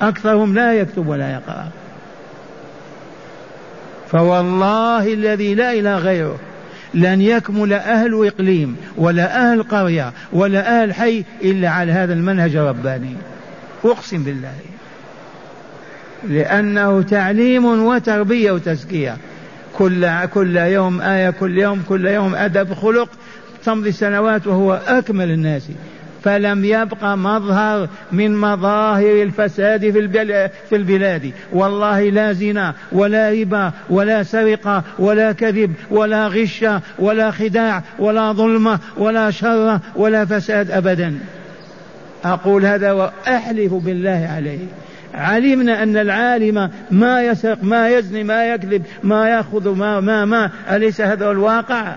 أكثرهم 0.00 0.54
لا 0.54 0.74
يكتب 0.74 1.08
ولا 1.08 1.32
يقرأ. 1.32 1.68
فوالله 4.08 5.12
الذي 5.12 5.54
لا 5.54 5.72
إله 5.72 5.98
غيره 5.98 6.38
لن 6.94 7.20
يكمل 7.20 7.72
أهل 7.72 8.26
إقليم 8.26 8.76
ولا 8.96 9.52
أهل 9.52 9.62
قرية 9.62 10.12
ولا 10.32 10.82
أهل 10.82 10.94
حي 10.94 11.24
إلا 11.42 11.68
على 11.68 11.92
هذا 11.92 12.12
المنهج 12.12 12.56
الرباني. 12.56 13.14
أقسم 13.84 14.22
بالله. 14.22 14.54
لأنه 16.28 17.02
تعليم 17.02 17.64
وتربية 17.64 18.52
وتزكية. 18.52 19.16
كل 19.78 20.26
كل 20.26 20.56
يوم 20.56 21.00
آية 21.00 21.30
كل 21.30 21.58
يوم 21.58 21.82
كل 21.88 22.06
يوم 22.06 22.34
أدب 22.34 22.74
خلق 22.74 23.08
تمضي 23.64 23.92
سنوات 23.92 24.46
وهو 24.46 24.80
أكمل 24.86 25.30
الناس. 25.30 25.62
فلم 26.24 26.64
يبق 26.64 27.04
مظهر 27.04 27.88
من 28.12 28.36
مظاهر 28.36 29.22
الفساد 29.22 29.90
في 29.90 30.48
في 30.68 30.76
البلاد. 30.76 31.32
والله 31.52 32.10
لا 32.10 32.32
زنا 32.32 32.74
ولا 32.92 33.30
ربا 33.30 33.72
ولا 33.90 34.22
سرقة 34.22 34.82
ولا 34.98 35.32
كذب 35.32 35.72
ولا 35.90 36.26
غش 36.26 36.64
ولا 36.98 37.30
خداع 37.30 37.82
ولا 37.98 38.32
ظلمة 38.32 38.78
ولا 38.96 39.30
شر 39.30 39.78
ولا 39.96 40.24
فساد 40.24 40.70
أبدا. 40.70 41.18
أقول 42.24 42.66
هذا 42.66 42.92
وأحلف 42.92 43.74
بالله 43.74 44.30
عليه. 44.34 44.58
علمنا 45.14 45.82
أن 45.82 45.96
العالم 45.96 46.70
ما 46.90 47.22
يسرق 47.22 47.58
ما 47.62 47.88
يزني 47.88 48.24
ما 48.24 48.46
يكذب 48.46 48.82
ما 49.02 49.28
يأخذ 49.28 49.74
ما 49.74 50.00
ما 50.00 50.24
ما. 50.24 50.50
أليس 50.70 51.00
هذا 51.00 51.30
الواقع؟ 51.30 51.94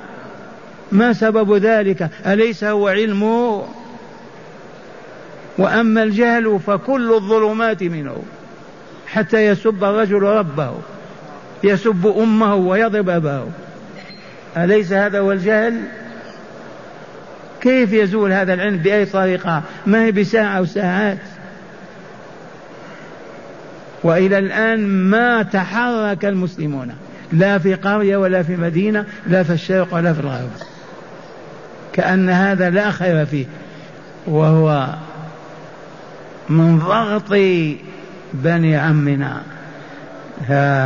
ما 0.92 1.13
سبب 1.13 1.56
ذلك؟ 1.56 2.10
أليس 2.27 2.63
هو 2.63 2.88
علمه؟ 2.88 3.63
وأما 5.57 6.03
الجهل 6.03 6.60
فكل 6.67 7.13
الظلمات 7.13 7.83
منه 7.83 8.24
حتى 9.07 9.48
يسب 9.48 9.83
الرجل 9.83 10.22
ربه 10.22 10.74
يسب 11.63 12.13
أمه 12.17 12.55
ويضرب 12.55 13.10
أباه. 13.10 13.48
أليس 14.57 14.93
هذا 14.93 15.19
هو 15.19 15.31
الجهل؟ 15.31 15.81
كيف 17.62 17.93
يزول 17.93 18.31
هذا 18.31 18.53
العلم 18.53 18.77
بأي 18.77 19.05
طريقة؟ 19.05 19.62
ما 19.86 20.05
هي 20.05 20.12
بساعة 20.12 20.57
أو 20.57 20.65
ساعات؟ 20.65 21.17
وإلى 24.03 24.38
الآن 24.38 24.88
ما 24.88 25.43
تحرك 25.43 26.25
المسلمون 26.25 26.95
لا 27.33 27.57
في 27.57 27.74
قرية 27.74 28.17
ولا 28.17 28.43
في 28.43 28.55
مدينة 28.55 29.05
لا 29.27 29.43
في 29.43 29.53
الشرق 29.53 29.93
ولا 29.93 30.13
في 30.13 30.19
الغرب. 30.19 30.50
كأن 31.93 32.29
هذا 32.29 32.69
لا 32.69 32.91
خير 32.91 33.25
فيه 33.25 33.45
وهو 34.27 34.95
من 36.50 36.79
ضغط 36.79 37.29
بني 38.33 38.75
عمنا. 38.75 39.41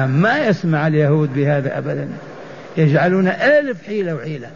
ما 0.06 0.40
يسمع 0.48 0.88
اليهود 0.88 1.34
بهذا 1.34 1.78
أبدا. 1.78 2.08
يجعلون 2.78 3.28
ألف 3.28 3.86
حيلة 3.86 4.16
وحيلة. 4.16 4.50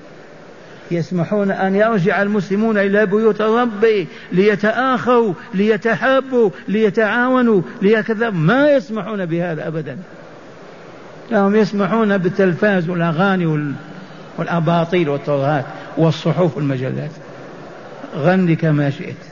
يسمحون 0.91 1.51
أن 1.51 1.75
يرجع 1.75 2.21
المسلمون 2.21 2.77
إلى 2.77 3.05
بيوت 3.05 3.41
الرب 3.41 4.05
ليتآخوا 4.31 5.33
ليتحابوا 5.53 6.49
ليتعاونوا 6.67 7.61
ليكذا 7.81 8.29
ما 8.29 8.71
يسمحون 8.71 9.25
بهذا 9.25 9.67
أبدا. 9.67 9.97
لهم 11.31 11.55
يسمحون 11.55 12.17
بالتلفاز 12.17 12.89
والأغاني 12.89 13.73
والأباطيل 14.37 15.09
والترهات 15.09 15.65
والصحف 15.97 16.57
والمجلات. 16.57 17.11
غني 18.15 18.55
كما 18.55 18.89
شئت. 18.89 19.30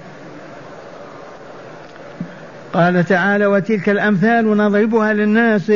قال 2.73 3.05
تعالى 3.05 3.45
وتلك 3.45 3.89
الأمثال 3.89 4.57
نضربها 4.57 5.13
للناس 5.13 5.71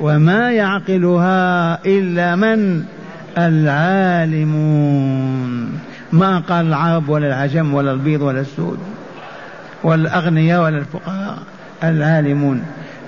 وما 0.00 0.52
يعقلها 0.52 1.78
إلا 1.86 2.36
من؟ 2.36 2.84
العالمون. 3.38 4.60
ما 6.12 6.38
قال 6.38 6.66
العرب 6.66 7.08
ولا 7.08 7.26
العجم 7.26 7.74
ولا 7.74 7.92
البيض 7.92 8.22
ولا 8.22 8.40
السود 8.40 8.78
ولا 9.84 10.02
الأغنياء 10.02 10.62
ولا 10.62 10.78
الفقراء. 10.78 11.38
العالمون. 11.84 12.62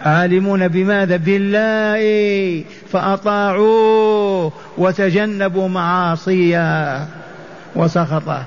عالمون 0.05 0.69
بماذا؟ 0.69 1.17
بالله. 1.17 2.65
فأطاعوه 2.93 4.53
وتجنبوا 4.79 5.69
معاصيه. 5.69 7.07
وسخطه. 7.77 8.43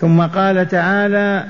ثم 0.00 0.22
قال 0.22 0.68
تعالى 0.68 1.44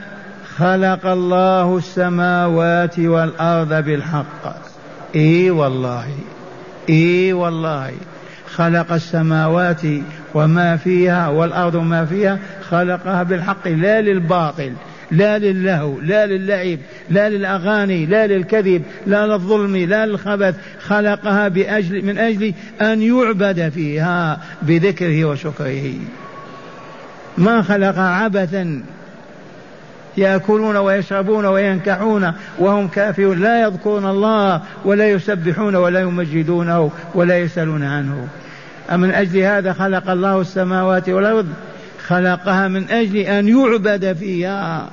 خلق 0.58 1.06
الله 1.06 1.76
السماوات 1.76 2.98
والأرض 2.98 3.84
بالحق. 3.84 4.56
إي 5.16 5.50
والله 5.50 6.06
إي 6.88 7.32
والله. 7.32 7.92
خلق 8.54 8.92
السماوات 8.92 9.82
وما 10.34 10.76
فيها 10.76 11.28
والأرض 11.28 11.74
وما 11.74 12.04
فيها 12.04 12.38
خلقها 12.70 13.22
بالحق 13.22 13.68
لا 13.68 14.00
للباطل 14.00 14.72
لا 15.10 15.38
للهو 15.38 16.00
لا 16.00 16.26
للعب 16.26 16.78
لا 17.10 17.28
للأغاني 17.28 18.06
لا 18.06 18.26
للكذب 18.26 18.82
لا 19.06 19.26
للظلم 19.26 19.76
لا 19.76 20.06
للخبث. 20.06 20.54
خلقها 20.80 21.48
بأجل 21.48 22.04
من 22.04 22.18
أجل 22.18 22.54
أن 22.80 23.02
يعبد 23.02 23.68
فيها 23.68 24.40
بذكره 24.62 25.24
وشكره. 25.24 25.94
ما 27.38 27.62
خلقها 27.62 28.10
عبثا 28.10 28.82
ياكلون 30.16 30.76
ويشربون 30.76 31.44
وينكحون 31.44 32.32
وهم 32.58 32.88
كافرون. 32.88 33.40
لا 33.40 33.62
يذكرون 33.62 34.06
الله 34.06 34.62
ولا 34.84 35.08
يسبحون 35.10 35.76
ولا 35.76 36.00
يمجدونه 36.00 36.90
ولا 37.14 37.38
يسألون 37.38 37.82
عنه. 37.82 38.28
أمن 38.92 39.10
أجل 39.10 39.38
هذا 39.40 39.72
خلق 39.72 40.10
الله 40.10 40.40
السماوات 40.40 41.08
والأرض؟ 41.08 41.46
خلقها 42.06 42.68
من 42.68 42.90
أجل 42.90 43.16
أن 43.16 43.48
يعبد 43.48 44.12
فيها 44.12 44.88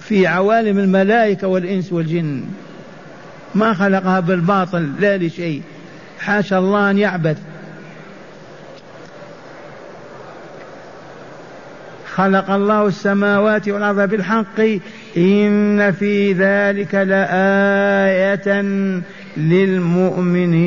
في 0.00 0.26
عوالم 0.26 0.78
الملائكة 0.78 1.48
والإنس 1.48 1.92
والجن. 1.92 2.44
ما 3.54 3.74
خلقها 3.74 4.20
بالباطل 4.20 4.92
لا 5.00 5.18
لشيء. 5.18 5.62
حاشا 6.20 6.58
الله 6.58 6.90
أن 6.90 6.98
يعبد. 6.98 7.38
خلق 12.14 12.50
الله 12.50 12.86
السماوات 12.86 13.68
والأرض 13.68 14.08
بالحق 14.08 14.60
إن 15.16 15.92
في 15.92 16.32
ذلك 16.32 16.94
لآية 16.94 18.62
للمؤمنين. 19.36 20.64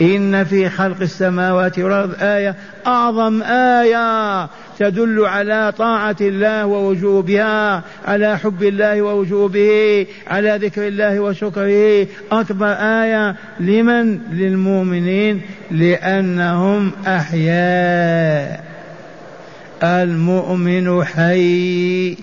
إن 0.00 0.44
في 0.44 0.68
خلق 0.68 1.00
السماوات 1.00 1.78
والأرض 1.78 2.14
آية 2.20 2.54
أعظم 2.86 3.42
آية 3.42 4.48
تدل 4.78 5.24
على 5.24 5.72
طاعة 5.78 6.16
الله 6.20 6.66
ووجوبها 6.66 7.82
على 8.06 8.38
حب 8.38 8.62
الله 8.62 9.02
ووجوبه 9.02 10.06
على 10.26 10.58
ذكر 10.62 10.88
الله 10.88 11.20
وشكره. 11.20 12.06
أكبر 12.32 12.72
آية 12.72 13.36
لمن؟ 13.60 14.18
للمؤمنين 14.32 15.40
لأنهم 15.70 16.92
أحياء. 17.06 18.73
المؤمن 19.84 21.04
حي 21.04 22.16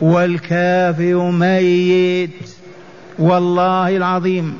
والكافر 0.00 1.30
ميت 1.30 2.30
والله 3.18 3.96
العظيم 3.96 4.58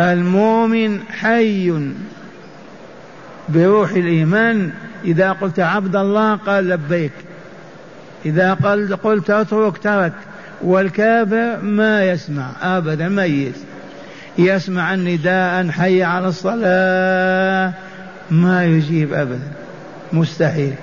المؤمن 0.00 1.00
حي 1.10 1.90
بروح 3.48 3.90
الإيمان. 3.90 4.70
إذا 5.04 5.32
قلت 5.32 5.60
عبد 5.60 5.96
الله 5.96 6.34
قال 6.36 6.68
لبيك 6.68 7.12
إذا 8.26 8.54
قلت 9.02 9.30
اترك 9.30 9.78
ترك 9.78 10.12
والكافر 10.62 11.62
ما 11.62 12.10
يسمع 12.10 12.50
أبدا 12.62 13.08
ميت. 13.08 13.54
يسمع 14.38 14.94
النداء 14.94 15.68
حي 15.70 16.02
على 16.02 16.28
الصلاة 16.28 17.72
ما 18.30 18.64
يجيب 18.64 19.12
أبدا. 19.12 19.57
مستحيل. 20.12 20.74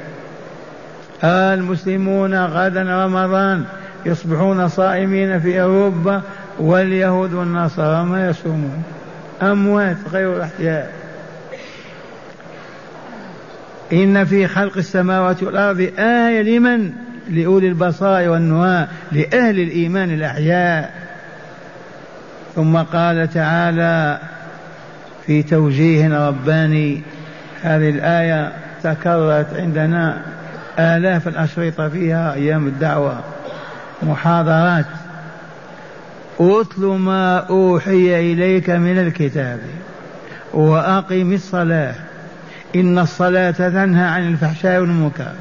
المسلمون 1.24 2.36
غدا 2.36 3.06
رمضان 3.06 3.66
يصبحون 4.06 4.68
صائمين 4.68 5.40
في 5.40 5.62
أوروبا 5.62 6.22
واليهود 6.60 7.34
والنصارى 7.34 8.06
ما 8.06 8.30
يصومون. 8.30 8.84
أموات 9.42 9.98
غير 10.12 10.44
أحياء 10.44 10.92
إن 13.94 14.26
في 14.26 14.48
خلق 14.48 14.78
السماوات 14.78 15.44
والأرض 15.44 15.80
آية 16.00 16.42
لمن؟ 16.42 16.92
لأولي 17.30 17.68
البصائر 17.68 18.30
والنواة 18.30 18.88
لأهل 19.12 19.60
الإيمان 19.60 20.14
الأحياء. 20.14 20.94
ثم 22.56 22.78
قال 22.78 23.30
تعالى 23.34 24.20
في 25.26 25.44
توجيه 25.44 26.28
رباني 26.28 27.02
هذه 27.62 27.90
الآية 27.90 28.52
تكررت 28.86 29.54
عندنا 29.54 30.22
آلاف 30.80 31.28
الأشرطة 31.28 31.90
فيها 31.90 32.34
أيام 32.34 32.68
الدعوة 32.68 33.20
محاضرات. 34.04 34.86
أتل 36.40 36.82
ما 36.82 37.38
أوحي 37.38 38.34
إليك 38.34 38.70
من 38.70 39.00
الكتاب 39.00 39.60
وأقم 40.54 41.34
الصلاة. 41.34 41.96
إن 42.76 43.00
الصلاة 43.00 43.52
تنهى 43.52 44.04
عن 44.04 44.28
الفحشاء 44.28 44.80
والمنكر 44.80 45.32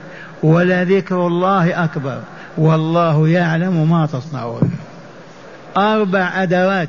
ولذكر 0.42 1.26
الله 1.26 1.84
أكبر 1.84 2.20
والله 2.58 3.28
يعلم 3.28 3.90
ما 3.90 4.06
تصنعون. 4.06 4.70
أربع 5.76 6.42
أدوات 6.42 6.88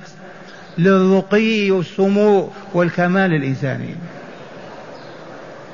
للرقي 0.78 1.72
والسمو 1.72 2.50
والكمال 2.74 3.34
الإنساني. 3.34 3.96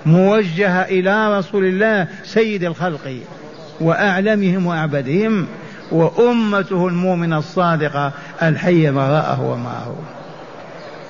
موجهة 0.06 0.82
إلى 0.82 1.38
رسول 1.40 1.66
الله 1.66 2.08
سيد 2.24 2.64
الخلق 2.64 3.18
وأعلمهم 3.82 4.66
وأعبدهم 4.66 5.48
وأمته 5.92 6.88
المؤمنة 6.88 7.38
الصادقة 7.38 8.12
الحية 8.44 8.92
وراءه 8.92 9.42
ومعه 9.42 9.96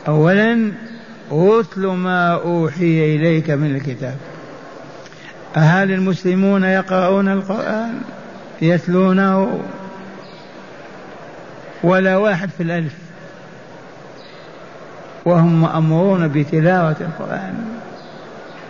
أولا 0.08 0.72
اتل 1.32 1.88
ما 1.88 2.34
أوحي 2.34 3.16
إليك 3.16 3.50
من 3.50 3.76
الكتاب. 3.76 4.18
هل 5.54 5.92
المسلمون 5.92 6.64
يقرؤون 6.64 7.28
القرآن 7.28 8.02
يتلونه. 8.62 9.60
ولا 11.84 12.18
واحد 12.18 12.50
في 12.50 12.64
الألف. 12.64 12.94
وهم 15.26 15.62
مأمورون 15.62 16.28
بتلاوة 16.28 16.96
القرآن. 17.02 17.66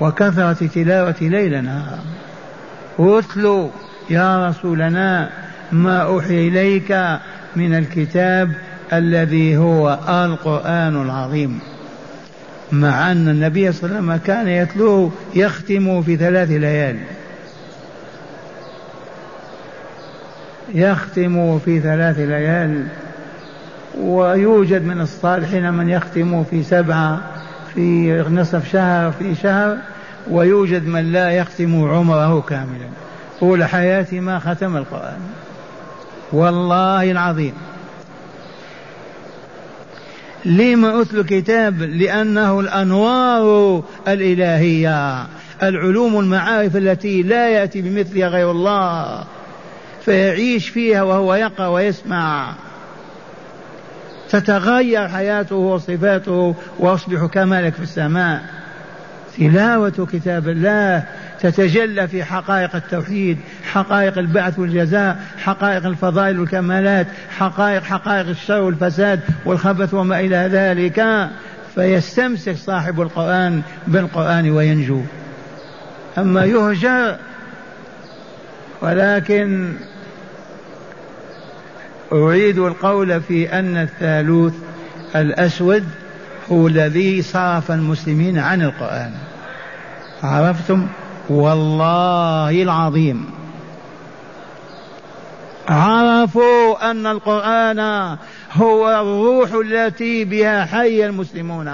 وكثرة 0.02 0.68
تلاوة 0.68 1.16
ليل 1.22 1.64
نهار 1.64 2.00
اتلوا 3.00 3.70
يا 4.10 4.50
رسولنا 4.50 5.30
ما 5.72 5.98
أوحي 5.98 6.48
إليك 6.48 6.92
من 7.56 7.78
الكتاب 7.78 8.52
الذي 8.94 9.58
هو 9.58 10.00
القرآن 10.10 11.02
العظيم. 11.02 11.60
مع 12.72 13.12
أن 13.12 13.28
النبي 13.28 13.72
صلى 13.72 13.84
الله 13.84 13.98
عليه 13.98 14.08
وسلم 14.08 14.20
كان 14.26 14.48
يتلوه 14.48 15.12
يختم 15.36 16.02
في 16.02 16.18
ثلاث 16.18 16.50
ليال. 16.50 16.98
يختم 20.74 21.60
في 21.60 21.80
ثلاث 21.80 22.20
ليال. 22.20 22.88
ويوجد 24.00 24.84
من 24.84 25.02
الصالحين 25.02 25.74
من 25.74 25.90
يختم 25.90 26.44
في 26.44 26.64
سبعة. 26.64 27.22
في 27.76 28.24
نصف 28.30 28.72
شهر 28.72 29.12
في 29.12 29.36
شهر 29.36 29.78
ويوجد 30.30 30.88
من 30.88 31.12
لا 31.12 31.32
يختم 31.32 31.86
عمره 31.90 32.42
كاملا. 32.42 32.90
طول 33.40 33.64
حياته 33.64 34.20
ما 34.20 34.40
ختم 34.40 34.78
القرآن. 34.78 35.20
والله 36.32 37.12
العظيم. 37.12 37.54
لما 40.46 41.02
أتلو 41.02 41.24
كتاب؟ 41.24 41.82
لأنه 41.82 42.60
الأنوار 42.60 43.84
الإلهية. 44.08 45.28
العلوم 45.64 46.20
المعارف 46.20 46.76
التي 46.76 47.24
لا 47.24 47.50
يأتي 47.50 47.82
بمثلها 47.82 48.28
غير 48.28 48.52
الله. 48.52 49.24
فيعيش 50.06 50.70
فيها 50.70 51.04
وهو 51.04 51.36
يقرأ 51.36 51.68
ويسمع. 51.68 52.54
تتغير 54.32 55.08
حياته 55.08 55.56
وصفاته 55.56 56.56
ويصبح 56.80 57.26
كمالك 57.26 57.74
في 57.74 57.84
السماء. 57.84 58.42
تلاوة 59.38 60.08
كتاب 60.14 60.50
الله 60.50 61.04
تتجلى 61.40 62.08
في 62.08 62.24
حقائق 62.24 62.76
التوحيد 62.76 63.38
حقائق 63.64 64.18
البعث 64.18 64.60
والجزاء 64.60 65.20
حقائق 65.38 65.86
الفضائل 65.86 66.40
والكمالات 66.40 67.08
حقائق 67.38 67.84
حقائق 67.84 68.28
الشر 68.28 68.62
والفساد 68.62 69.20
والخبث 69.46 69.94
وما 69.94 70.20
إلى 70.20 70.50
ذلك. 70.52 71.30
فيستمسك 71.76 72.56
صاحب 72.56 73.02
القرآن 73.02 73.62
بالقرآن 73.88 74.50
وينجو. 74.50 75.02
أما 76.18 76.46
يهجر 76.46 77.16
ولكن 78.82 79.74
أعيد 82.14 82.60
القول 82.60 83.22
في 83.22 83.60
أن 83.60 83.78
الثالوث 83.78 84.54
الأسود 85.16 85.88
هو 86.52 86.68
الذي 86.68 87.22
صرف 87.22 87.72
المسلمين 87.72 88.40
عن 88.40 88.62
القرآن. 88.62 89.12
عرفتم؟ 90.24 90.88
والله 91.30 92.64
العظيم. 92.64 93.26
عرفوا 95.70 96.92
أن 96.92 97.08
القرآن 97.08 97.80
هو 98.54 99.02
الروح 99.02 99.50
التي 99.66 100.26
بها 100.26 100.66
حي 100.66 101.06
المسلمون. 101.06 101.72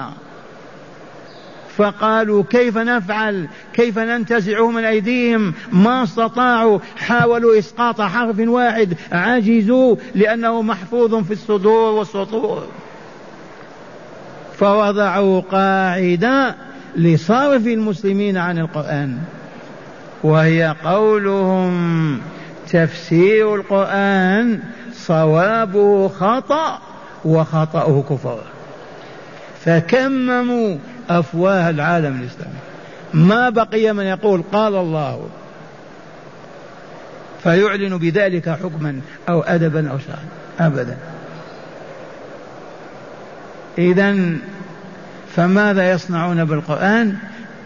فقالوا 1.78 2.44
كيف 2.50 2.78
نفعل؟ 2.78 3.48
كيف 3.74 4.00
ننتزعه 4.00 4.72
من 4.72 4.84
أيديهم؟ 4.84 5.54
ما 5.72 6.04
استطاعوا. 6.04 6.80
حاولوا 6.98 7.60
إسقاط 7.60 8.02
حرف 8.02 8.40
واحد. 8.40 8.94
عجزوا 9.12 9.96
لأنه 10.16 10.62
محفوظ 10.62 11.16
في 11.16 11.34
الصدور 11.34 11.92
والسطور. 11.92 12.63
فوضعوا 14.60 15.42
قاعدة 15.42 16.56
لصرف 16.96 17.68
المسلمين 17.68 18.38
عن 18.38 18.60
القرآن. 18.60 19.18
وهي 20.24 20.76
قولهم 20.84 22.20
تفسير 22.70 23.56
القرآن 23.56 24.60
صوابه 24.94 26.08
خطأ 26.08 26.80
وخطأه 27.26 28.04
كفر. 28.10 28.40
فكمموا 29.66 30.78
أفواه 31.10 31.70
العالم 31.70 32.22
الإسلامي. 32.22 32.60
ما 33.13 33.50
بقي 33.50 33.93
من 33.93 34.04
يقول 34.04 34.43
قال 34.52 34.76
الله 34.76 35.30
فيعلن 37.43 37.98
بذلك 37.98 38.50
حكما 38.50 39.00
أو 39.30 39.41
أدبا 39.41 39.91
أو 39.91 39.98
شرعا. 40.00 40.67
أبدا. 40.67 40.98
إذا 43.78 44.15
فماذا 45.36 45.91
يصنعون 45.91 46.46
بالقرآن؟ 46.46 47.17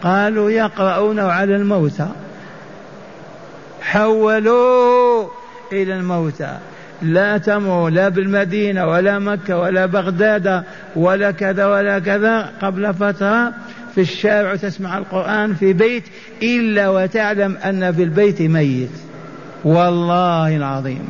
قالوا 0.02 0.50
يقرؤونه 0.50 1.22
على 1.22 1.56
الموتى. 1.56 2.08
حولوا 3.82 5.28
إلى 5.72 5.94
الموتى. 5.94 6.58
لا 7.02 7.38
تمر 7.38 7.88
لا 7.88 8.08
بالمدينة 8.08 8.86
ولا 8.86 9.18
مكة 9.18 9.58
ولا 9.58 9.86
بغداد 9.86 10.62
ولا 10.96 11.30
كذا 11.30 11.66
ولا 11.66 11.98
كذا 11.98 12.50
قبل 12.62 12.94
فترة 12.94 13.52
في 13.94 14.00
الشارع 14.00 14.56
تسمع 14.56 14.98
القرآن 14.98 15.54
في 15.54 15.72
بيت 15.72 16.04
إلا 16.42 16.88
وتعلم 16.88 17.56
أن 17.64 17.92
في 17.92 18.02
البيت 18.02 18.42
ميت. 18.42 18.90
والله 19.64 20.56
العظيم. 20.56 21.08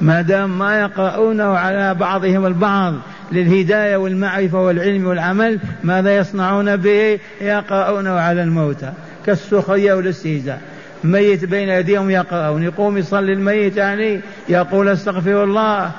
ما 0.00 0.22
دام 0.22 0.58
ما 0.58 0.80
يقرؤونه 0.80 1.58
على 1.58 1.94
بعضهم 1.94 2.46
البعض 2.46 2.94
للهداية 3.32 3.96
والمعرفة 3.96 4.60
والعلم 4.60 5.06
والعمل 5.06 5.58
ماذا 5.84 6.16
يصنعون 6.16 6.76
به؟ 6.76 7.18
يقرؤونه 7.40 8.10
على 8.10 8.42
الموتى 8.42 8.92
كالسخرية 9.26 9.94
والأستهزاء. 9.94 10.60
ميت 11.06 11.44
بين 11.44 11.68
أيديهم 11.68 12.10
يقرأون 12.10 12.62
يقوم 12.62 12.98
يصلي 12.98 13.32
الميت 13.32 13.76
يعني 13.76 14.20
يقول 14.48 14.88
استغفر 14.88 15.44
الله. 15.44 15.90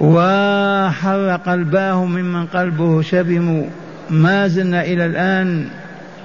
وحر 0.00 1.40
قلباهم 1.46 2.14
ممن 2.14 2.46
قلبه 2.46 3.02
شبم. 3.02 3.64
ما 4.10 4.48
زلنا 4.48 4.82
إلى 4.82 5.04
الآن 5.06 5.68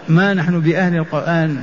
ما 0.10 0.34
نحن 0.34 0.60
بأهل 0.60 0.96
القرآن. 0.96 1.58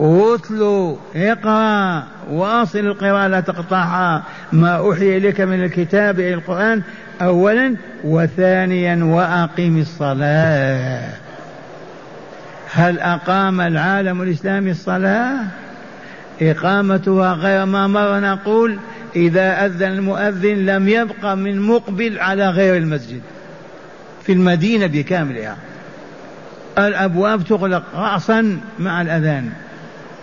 واتلو 0.00 0.98
اقرأ 1.16 2.04
واصل 2.30 2.78
القراءة 2.78 3.26
لا 3.26 3.40
تقطعها 3.40 4.22
ما 4.52 4.70
أوحي 4.70 5.16
إليك 5.16 5.40
من 5.40 5.64
الكتاب 5.64 6.20
إلى 6.20 6.34
القرآن 6.34 6.82
أولا 7.22 7.76
وثانيا 8.04 9.04
وأقم 9.04 9.78
الصلاة. 9.78 11.08
هل 12.72 13.00
أقام 13.00 13.60
العالم 13.60 14.22
الإسلامي 14.22 14.70
الصلاة؟ 14.70 15.36
إقامتها 16.42 17.32
غير 17.32 17.64
ما 17.64 17.86
مر 17.86 18.20
نقول 18.20 18.78
إذا 19.16 19.66
أذن 19.66 19.92
المؤذن 19.92 20.66
لم 20.66 20.88
يبق 20.88 21.26
من 21.26 21.60
مقبل 21.60 22.18
على 22.18 22.50
غير 22.50 22.76
المسجد. 22.76 23.20
في 24.22 24.32
المدينة 24.32 24.86
بكاملها. 24.86 25.56
الأبواب 26.78 27.44
تغلق 27.44 27.82
رأسا 27.94 28.60
مع 28.78 29.02
الأذان. 29.02 29.50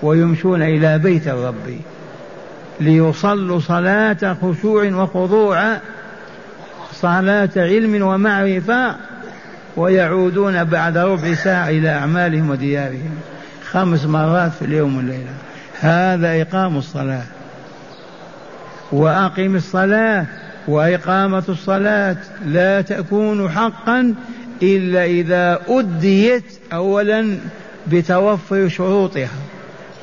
ويمشون 0.02 0.62
إلى 0.62 1.00
بيت 1.00 1.28
الرب 1.28 1.80
ليصلوا 2.80 3.60
صلاة 3.60 4.38
خشوع 4.42 4.94
وخضوع 4.94 5.78
صلاة 6.94 7.50
علم 7.56 8.04
ومعرفة 8.04 8.96
ويعودون 9.78 10.64
بعد 10.64 10.98
ربع 10.98 11.34
ساعة 11.34 11.70
إلى 11.70 11.90
أعمالهم 11.90 12.50
وديارهم 12.50 13.18
خمس 13.72 14.06
مرات 14.06 14.52
في 14.52 14.66
اليوم 14.66 14.98
والليلة. 14.98 15.34
هذا 15.80 16.42
إقام 16.42 16.78
الصلاة. 16.78 17.24
وأقم 18.92 19.56
الصلاة. 19.56 20.26
وإقامة 20.68 21.44
الصلاة. 21.50 22.18
لا 22.46 22.82
تكون 22.82 23.50
حقا 23.50 24.14
إلا 24.62 25.06
إذا 25.06 25.60
أديت 25.70 26.44
أولا 26.74 27.38
بتوفر 27.88 28.68
شروطها. 28.68 29.30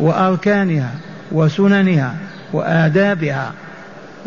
وأركانها 0.01 0.91
وسننها 1.33 2.15
وآدابها 2.53 3.53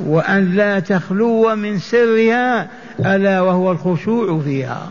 وأن 0.05 0.55
لا 0.55 0.79
تخلو 0.79 1.55
من 1.55 1.79
سرها 1.79 2.67
ألا 2.99 3.41
وهو 3.41 3.71
الخشوع 3.71 4.41
فيها. 4.43 4.89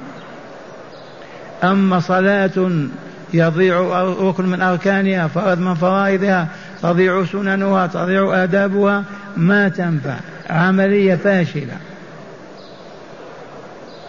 أما 1.64 2.00
صلاة 2.00 2.86
يضيع 3.34 4.02
ركن 4.02 4.46
من 4.46 4.62
أركانها 4.62 5.26
فرض 5.26 5.58
من 5.58 5.74
فرائضها 5.74 6.48
تضيع 6.82 7.24
سننها 7.24 7.86
تضيع 7.86 8.42
آدابها 8.42 9.04
ما 9.36 9.68
تنفع. 9.68 10.14
عملية 10.50 11.14
فاشلة. 11.14 11.76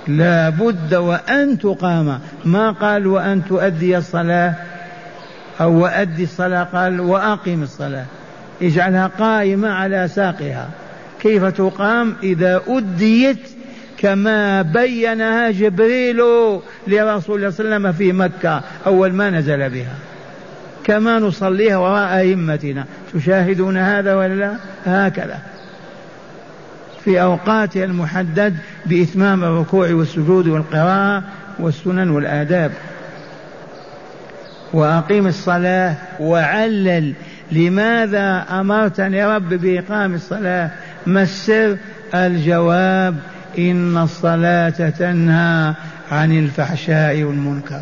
لا 0.08 0.49
بد 0.49 0.95
وأن 0.95 1.60
تقام. 1.60 2.19
ما 2.45 2.71
قال 2.71 3.08
وأن 3.08 3.45
تؤدي 3.45 3.97
الصلاة؟ 3.97 4.53
أو 5.62 5.72
وأدي 5.84 6.24
الصلاة 6.24 6.63
قال 6.63 7.00
وأقم 7.00 7.63
الصلاة. 7.63 8.06
اجعلها 8.62 9.08
قائمة 9.08 9.70
على 9.70 10.08
ساقها. 10.08 10.70
كيف 11.22 11.43
تقام؟ 11.43 12.15
إذا 12.24 12.62
أديت 12.67 13.39
كما 13.98 14.62
بينها 14.62 15.52
جبريل 15.52 16.17
لرسول 16.17 16.96
الله 16.96 17.20
صلى 17.20 17.36
الله 17.36 17.36
عليه 17.36 17.48
وسلم 17.48 17.91
في 17.91 18.12
مكة. 18.12 18.62
أول 18.86 19.13
ما 19.13 19.30
نزل 19.30 19.70
بها. 19.70 19.96
كما 20.84 21.20
نصليها 21.20 21.78
وراء 21.78 22.17
أئمتنا. 22.17 22.86
تشاهدون 23.13 23.78
هذا 23.78 24.15
ولا 24.15 24.34
لا؟ 24.34 24.56
هكذا. 24.86 25.39
في 27.04 27.22
أوقاتها 27.22 27.84
المحدد 27.84 28.58
بإتمام 28.86 29.43
الركوع 29.43 29.91
والسجود 29.91 30.48
والقراءة 30.48 31.24
والسنن 31.60 32.10
والآداب. 32.10 32.72
وأقيم 34.73 35.27
الصلاة 35.27 35.95
وعلل. 36.19 37.13
لماذا 37.51 38.45
أمرتني 38.51 39.25
رب 39.25 39.49
بإقام 39.49 40.13
الصلاة؟ 40.13 40.71
ما 41.06 41.21
السر؟ 41.23 41.77
الجواب 42.15 43.15
إن 43.58 43.97
الصلاة 43.97 44.89
تنهى 44.89 45.73
عن 46.12 46.39
الفحشاء 46.39 47.23
والمنكر. 47.23 47.82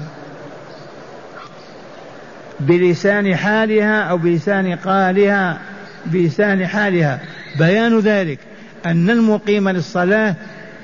بلسان 2.60 3.36
حالها 3.36 4.02
أو 4.02 4.18
بلسان 4.18 4.76
قالها 4.76 5.58
بلسان 6.06 6.68
حالها. 6.68 7.20
بيان 7.60 8.00
ذلك 8.00 8.40
أن 8.86 9.10
المقيم 9.10 9.70
للصلاة 9.70 10.36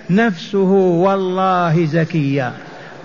نفسه 0.10 0.72
والله 0.74 1.86
زكية 1.86 2.52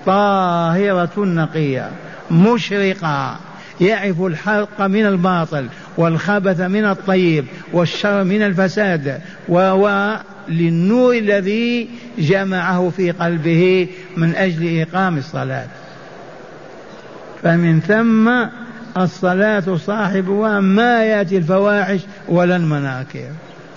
طاهرة 0.06 1.12
نقية. 1.18 1.90
مشرقة 2.30 3.36
يعرف 3.80 4.22
الحق 4.22 4.82
من 4.82 5.06
الباطل 5.06 5.66
والخبث 5.96 6.60
من 6.60 6.84
الطيب 6.84 7.44
والشر 7.72 8.24
من 8.24 8.42
الفساد 8.42 9.20
وهو 9.48 10.16
للنور 10.48 11.14
الذي 11.14 11.88
جمعه 12.18 12.90
في 12.96 13.10
قلبه 13.10 13.88
من 14.16 14.34
أجل 14.34 14.80
إقام 14.80 15.18
الصلاة. 15.18 15.66
فمن 17.42 17.80
ثم 17.80 18.30
الصلاة 19.02 19.76
صاحبها 19.76 20.60
ما 20.60 21.04
يأتي 21.04 21.36
الفواحش 21.36 22.00
ولا 22.28 22.56
المناكر 22.56 23.28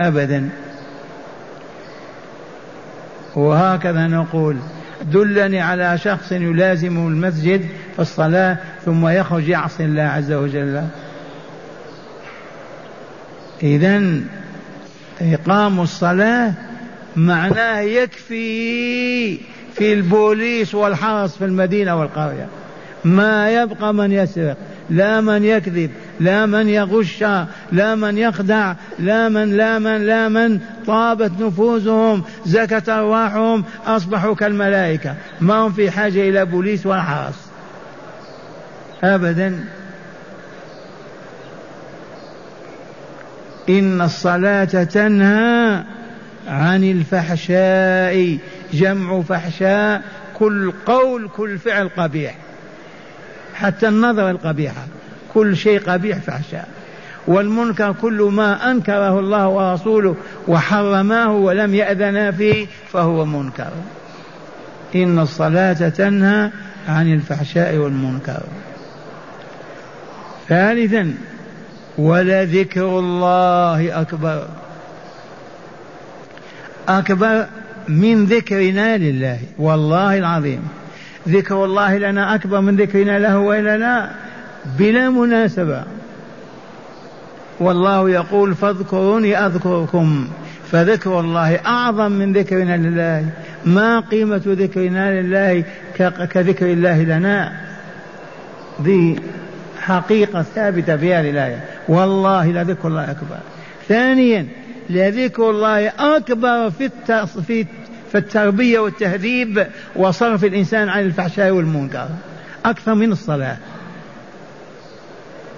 أبدا. 0.02 0.50
وهكذا 3.36 4.08
نقول 4.08 4.58
دلني 5.02 5.62
على 5.62 5.98
شخص 5.98 6.32
يلازم 6.32 7.08
المسجد 7.08 7.62
في 7.96 8.02
الصلاة 8.02 8.58
ثم 8.86 9.08
يخرج 9.08 9.48
يعصي 9.48 9.86
الله 9.86 10.02
عز 10.02 10.32
وجل. 10.32 10.84
إذا 13.64 14.22
إقام 15.22 15.80
الصلاة 15.80 16.54
معناه 17.16 17.80
يكفي 17.80 19.38
في 19.76 19.94
البوليس 19.94 20.76
والحرس 20.76 21.38
في 21.38 21.46
المدينة 21.46 22.00
والقرية. 22.00 22.48
ما 23.06 23.50
يبقى 23.50 23.94
من 23.94 24.12
يسرق 24.12 24.58
لا 24.90 25.22
من 25.22 25.44
يكذب 25.44 25.92
لا 26.20 26.46
من 26.46 26.70
يغش 26.70 27.24
لا 27.72 27.96
من 27.96 28.18
يخدع 28.18 28.74
لا 29.00 29.30
من 29.30 29.58
لا 29.58 29.80
من 29.80 30.06
لا 30.06 30.30
من. 30.30 30.60
طابت 30.88 31.32
نفوسهم 31.40 32.24
زكت 32.46 32.90
أرواحهم 32.90 33.64
أصبحوا 33.86 34.36
كالملائكة. 34.36 35.16
ما 35.42 35.54
هم 35.54 35.72
في 35.72 35.92
حاجة 35.92 36.30
إلى 36.30 36.46
بوليس 36.46 36.86
ولا 36.86 37.02
حرس. 37.02 37.50
أبدا. 39.04 39.64
إن 43.70 44.02
الصلاة 44.02 44.84
تنهى 44.84 45.84
عن 46.48 46.84
الفحشاء 46.84 48.38
جمع 48.74 49.22
فحشاء 49.22 50.02
كل 50.34 50.74
قول 50.86 51.30
كل 51.36 51.58
فعل 51.58 51.90
قبيح. 51.98 52.36
حتى 53.62 53.88
النظر 53.88 54.30
القبيحة 54.30 54.88
كل 55.34 55.58
شيء 55.58 55.80
قبيح 55.80 56.18
فحشاء. 56.18 56.68
والمنكر 57.28 57.96
كل 58.02 58.22
ما 58.22 58.72
أنكره 58.72 59.20
الله 59.20 59.48
ورسوله 59.48 60.16
وحرماه 60.48 61.32
ولم 61.32 61.76
يأذنا 61.76 62.32
فيه 62.32 62.68
فهو 62.92 63.26
منكر. 63.26 63.72
إن 64.96 65.20
الصلاة 65.20 65.90
تنهى 65.90 66.50
عن 66.88 67.14
الفحشاء 67.14 67.76
والمنكر. 67.76 68.42
ثالثا 70.50 71.14
ولذكر 71.98 73.00
الله 73.00 74.02
أكبر. 74.02 74.48
أكبر 76.88 77.46
من 77.88 78.26
ذكرنا 78.26 78.98
لله 78.98 79.40
والله 79.58 80.18
العظيم. 80.18 80.79
ذكر 81.30 81.66
الله 81.66 81.98
لنا 81.98 82.36
أكبر 82.36 82.62
من 82.62 82.76
ذكرنا 82.76 83.20
له 83.20 83.38
وإلا 83.38 83.78
لا 83.78 84.10
بلا 84.80 85.10
مناسبة. 85.10 85.84
والله 87.60 88.10
يقول 88.10 88.56
فاذكروني 88.56 89.38
أذكركم 89.38 90.28
فذكر 90.72 91.20
الله 91.20 91.56
أعظم 91.66 92.12
من 92.12 92.34
ذكرنا 92.34 92.78
لله. 92.78 93.26
ما 93.66 94.00
قيمة 94.00 94.42
ذكرنا 94.46 95.22
لله 95.22 95.64
كذكر 96.34 96.66
الله 96.66 97.04
لنا؟ 97.04 97.52
ذي 98.82 99.20
حقيقة 99.82 100.42
ثابتة 100.42 100.98
في 100.98 101.14
هذه 101.14 101.30
الآية. 101.30 101.60
والله 101.88 102.52
لذكر 102.52 102.88
الله 102.88 103.12
أكبر. 103.12 103.38
ثانيا 103.88 104.48
لذكر 104.90 105.50
الله 105.50 105.92
أكبر 106.00 106.70
في 106.70 106.90
في 107.48 107.66
في 108.12 108.18
التربية 108.18 108.80
والتهذيب 108.80 109.68
وصرف 109.96 110.44
الإنسان 110.44 110.90
عن 110.90 111.04
الفحشاء 111.04 111.52
والمنكر. 111.52 112.08
أكثر 112.66 112.94
من 112.94 113.12
الصلاة. 113.12 113.58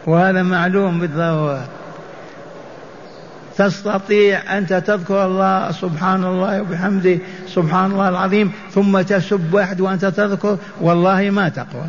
وهذا 0.07 0.43
معلوم 0.43 0.99
بالضرورة. 0.99 1.67
تستطيع 3.57 4.57
أنت 4.57 4.73
تذكر 4.73 5.25
الله 5.25 5.71
سبحان 5.71 6.23
الله 6.23 6.61
وبحمده 6.61 7.17
سبحان 7.47 7.91
الله 7.91 8.09
العظيم 8.09 8.51
ثم 8.73 9.01
تسب 9.01 9.53
واحد 9.53 9.81
وأنت 9.81 10.05
تذكر 10.05 10.57
والله 10.81 11.29
ما 11.29 11.49
تقوى. 11.49 11.85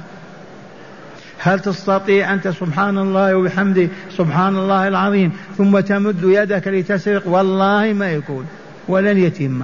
هل 1.39 1.61
تستطيع 1.61 2.35
أنت 2.35 2.49
سبحان 2.49 2.99
الله 2.99 3.37
وبحمده 3.37 3.89
سبحان 4.17 4.57
الله 4.57 4.89
العظيم 4.89 5.33
ثم 5.59 5.81
تمد 5.81 6.23
يدك 6.23 6.69
لتسرق؟ 6.69 7.29
والله 7.29 7.93
ما 7.93 8.13
يكون 8.13 8.47
ولن 8.89 9.19
يتم 9.19 9.63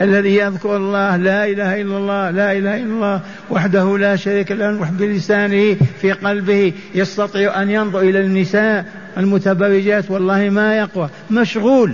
الذي 0.00 0.36
يذكر 0.36 0.76
الله 0.76 1.16
لا 1.16 1.44
إله 1.44 1.80
إلا 1.80 1.96
الله 1.96 2.30
لا 2.30 2.52
إله 2.52 2.76
إلا 2.76 2.84
الله 2.84 3.20
وحده 3.50 3.98
لا 3.98 4.16
شريك 4.16 4.52
له 4.52 4.90
بلسانه 4.98 5.76
في 6.00 6.12
قلبه 6.12 6.72
يستطيع 6.94 7.62
أن 7.62 7.70
ينظر 7.70 8.00
إلى 8.00 8.20
النساء 8.20 8.84
المتبرجات. 9.16 10.10
والله 10.10 10.50
ما 10.50 10.76
يقوى. 10.76 11.08
مشغول. 11.30 11.92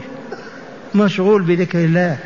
مشغول 0.94 1.42
بذكر 1.42 1.78
الله. 1.78 2.16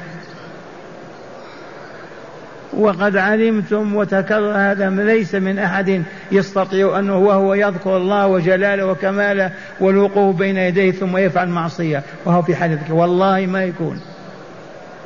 وقد 2.72 3.16
علمتم 3.16 3.96
وتكرر 3.96 4.52
هذا 4.56 4.90
ليس 4.90 5.34
من 5.34 5.58
أحد 5.58 6.02
يستطيع 6.32 6.98
أنه 6.98 7.18
وهو 7.18 7.54
يذكر 7.54 7.96
الله 7.96 8.26
وجلاله 8.26 8.86
وكماله 8.86 9.50
والوقوف 9.80 10.36
بين 10.36 10.56
يديه 10.56 10.90
ثم 10.90 11.16
يفعل 11.16 11.48
معصية. 11.48 12.02
وهو 12.24 12.42
في 12.42 12.56
حال 12.56 12.78
والله 12.90 13.46
ما 13.46 13.64
يكون. 13.64 14.00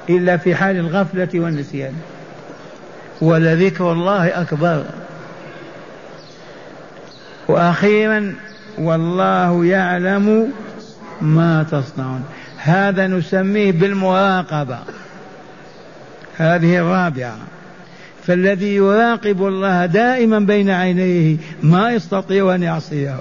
إلا 0.09 0.37
في 0.37 0.55
حال 0.55 0.77
الغفلة 0.77 1.29
والنسيان. 1.35 1.95
ولذكر 3.21 3.93
الله 3.93 4.41
أكبر. 4.41 4.85
وأخيرا 7.49 8.35
والله 8.79 9.65
يعلم 9.65 10.53
ما 11.21 11.67
تصنعون. 11.71 12.25
هذا 12.59 13.07
نسميه 13.07 13.73
بالمراقبة. 13.73 14.79
هذه 16.37 16.79
الرابعة. 16.79 17.37
فالذي 18.27 18.75
يراقب 18.75 19.47
الله 19.47 19.87
دائما 19.87 20.39
بين 20.39 20.71
عينيه 20.71 21.37
ما 21.63 21.91
يستطيع 21.93 22.55
أن 22.55 22.63
يعصيه. 22.63 23.17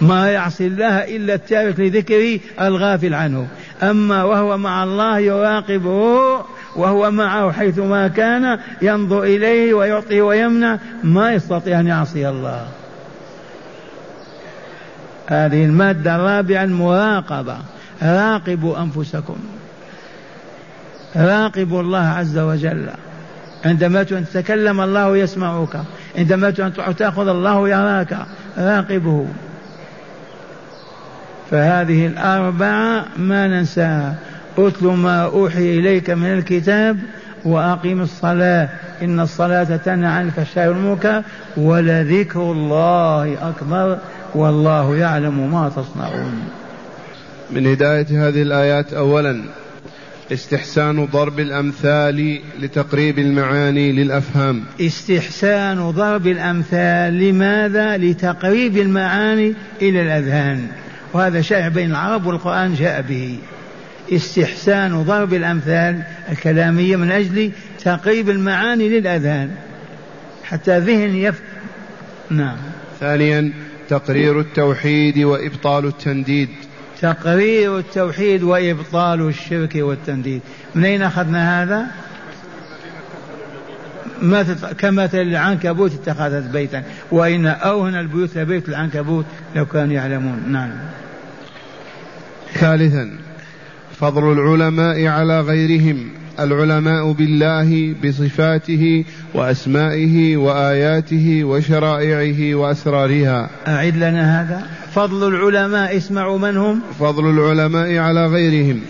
ما 0.00 0.30
يعصي 0.30 0.66
الله 0.66 1.16
إلا 1.16 1.34
التارك 1.34 1.80
لذكره 1.80 2.40
الغافل 2.60 3.14
عنه 3.14 3.46
أما 3.82 4.24
وهو 4.24 4.56
مع 4.58 4.84
الله 4.84 5.18
يراقبه 5.18 6.44
وهو 6.76 7.10
معه 7.10 7.52
حيث 7.52 7.78
ما 7.78 8.08
كان 8.08 8.58
ينظر 8.82 9.22
إليه 9.22 9.74
ويعطي 9.74 10.20
ويمنع 10.20 10.78
ما 11.04 11.32
يستطيع 11.32 11.80
أن 11.80 11.86
يعصي 11.86 12.28
الله. 12.28 12.66
هذه 15.26 15.64
المادة 15.64 16.16
الرابعة 16.16 16.64
المراقبة 16.64 17.56
راقبوا 18.02 18.78
أنفسكم. 18.78 19.36
راقبوا 21.16 21.80
الله 21.80 22.06
عز 22.06 22.38
وجل. 22.38 22.88
عندما 23.64 24.02
تتكلم 24.02 24.80
الله 24.80 25.16
يسمعك. 25.16 25.80
عندما 26.18 26.50
تأخذ 26.98 27.28
الله 27.28 27.68
يراك. 27.68 28.16
راقبه. 28.58 29.26
فهذه 31.50 32.06
الأربعة 32.06 33.04
ما 33.16 33.46
ننساها. 33.46 34.14
اتل 34.58 34.86
ما 34.86 35.22
أوحي 35.24 35.78
إليك 35.78 36.10
من 36.10 36.32
الكتاب 36.32 36.98
وأقم 37.44 38.00
الصلاة. 38.00 38.68
إن 39.02 39.20
الصلاة 39.20 39.76
تنهى 39.76 40.10
عن 40.10 40.26
الفحشاء 40.26 40.68
والمنكر 40.68 41.22
ولذكر 41.56 42.52
الله 42.52 43.48
أكبر 43.48 43.98
والله 44.34 44.96
يعلم 44.96 45.52
ما 45.52 45.68
تصنعون. 45.68 46.42
من 47.50 47.66
هداية 47.66 48.28
هذه 48.28 48.42
الآيات 48.42 48.92
أولا 48.92 49.42
استحسان 50.32 51.04
ضرب 51.04 51.40
الأمثال 51.40 52.40
لتقريب 52.60 53.18
المعاني 53.18 53.92
للأفهام. 53.92 54.64
استحسان 54.80 55.90
ضرب 55.90 56.26
الأمثال 56.26 57.18
لماذا؟ 57.18 57.96
لتقريب 57.96 58.76
المعاني 58.76 59.54
إلى 59.82 60.02
الأذهان. 60.02 60.68
وهذا 61.12 61.40
شائع 61.40 61.68
بين 61.68 61.90
العرب 61.90 62.26
والقرآن 62.26 62.74
جاء 62.74 63.02
به. 63.02 63.38
استحسان 64.12 65.02
ضرب 65.02 65.34
الأمثال 65.34 66.02
الكلامية 66.30 66.96
من 66.96 67.10
أجل 67.10 67.50
تقريب 67.84 68.30
المعاني 68.30 68.88
للأذهان. 68.88 69.50
حتى 70.44 70.78
ذهن 70.78 71.16
يف 71.16 71.40
نعم. 72.30 72.56
ثانيا 73.00 73.52
تقرير 73.88 74.40
التوحيد 74.40 75.18
وإبطال 75.18 75.86
التنديد. 75.86 76.48
تقرير 77.00 77.78
التوحيد 77.78 78.42
وإبطال 78.42 79.28
الشرك 79.28 79.72
والتنديد. 79.74 80.40
من 80.74 80.84
أين 80.84 81.02
أخذنا 81.02 81.62
هذا؟ 81.62 81.86
ما 84.22 84.42
تت... 84.42 84.64
كمثل 84.78 85.18
العنكبوت 85.18 85.92
اتخذت 85.92 86.50
بيتا 86.50 86.82
وإن 87.10 87.46
أوهن 87.46 87.94
البيوت 87.94 88.38
لبيت 88.38 88.68
العنكبوت 88.68 89.24
لو 89.56 89.66
كانوا 89.66 89.92
يعلمون. 89.94 90.42
نعم. 90.48 90.70
ثالثا 92.54 93.10
فضل 94.00 94.32
العلماء 94.32 95.06
على 95.06 95.40
غيرهم 95.40 96.08
العلماء 96.40 97.12
بالله 97.12 97.94
بصفاته 98.04 99.04
وأسمائه 99.34 100.36
وآياته 100.36 101.44
وشرائعه 101.44 102.54
وأسرارها. 102.54 103.50
اعد 103.68 103.96
لنا 103.96 104.42
هذا. 104.42 104.62
فضل 104.94 105.28
العلماء 105.28 105.96
اسمعوا 105.96 106.38
من 106.38 106.56
هم. 106.56 106.80
فضل 107.00 107.30
العلماء 107.30 107.96
على 107.96 108.26
غيرهم 108.26 108.80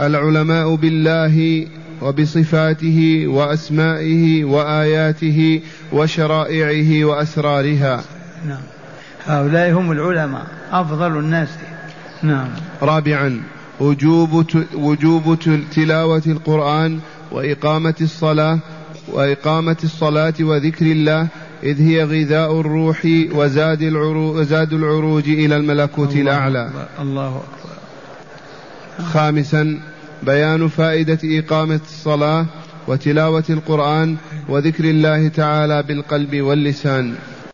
العلماء 0.00 0.74
بالله 0.74 1.66
وبصفاته 2.02 3.24
وأسمائه 3.26 4.44
وآياته 4.44 5.60
وشرائعه 5.92 7.04
وأسرارها. 7.04 8.04
نعم. 8.46 8.62
هؤلاء 9.26 9.72
هم 9.72 9.92
العلماء 9.92 10.46
أفضل 10.72 11.18
الناس. 11.18 11.48
نعم. 12.22 12.48
رابعا 12.82 13.42
وجوب 13.80 14.46
وجوب 14.74 15.38
تلاوة 15.74 16.22
القرآن 16.26 17.00
وإقامة 17.32 17.94
الصلاة 18.00 18.58
وإقامة 19.08 19.76
الصلاة 19.84 20.34
وذكر 20.40 20.86
الله 20.86 21.28
إذ 21.62 21.82
هي 21.82 22.04
غذاء 22.04 22.60
الروح 22.60 23.00
وزاد 23.32 23.82
العروج, 23.82 24.36
وزاد 24.36 24.72
العروج 24.72 25.28
إلى 25.28 25.56
الملكوت 25.56 26.10
الله 26.10 26.22
الأعلى. 26.22 26.70
الله 27.00 27.28
أكبر. 27.28 27.74
خامسا 29.12 29.80
بيان 30.22 30.68
فائدة 30.68 31.18
إقامة 31.24 31.80
الصلاة 31.84 32.46
وتلاوة 32.88 33.44
القرآن 33.50 34.16
وذكر 34.48 34.84
الله 34.84 35.28
تعالى 35.28 35.82
بالقلب 35.82 36.40
واللسان. 36.40 37.14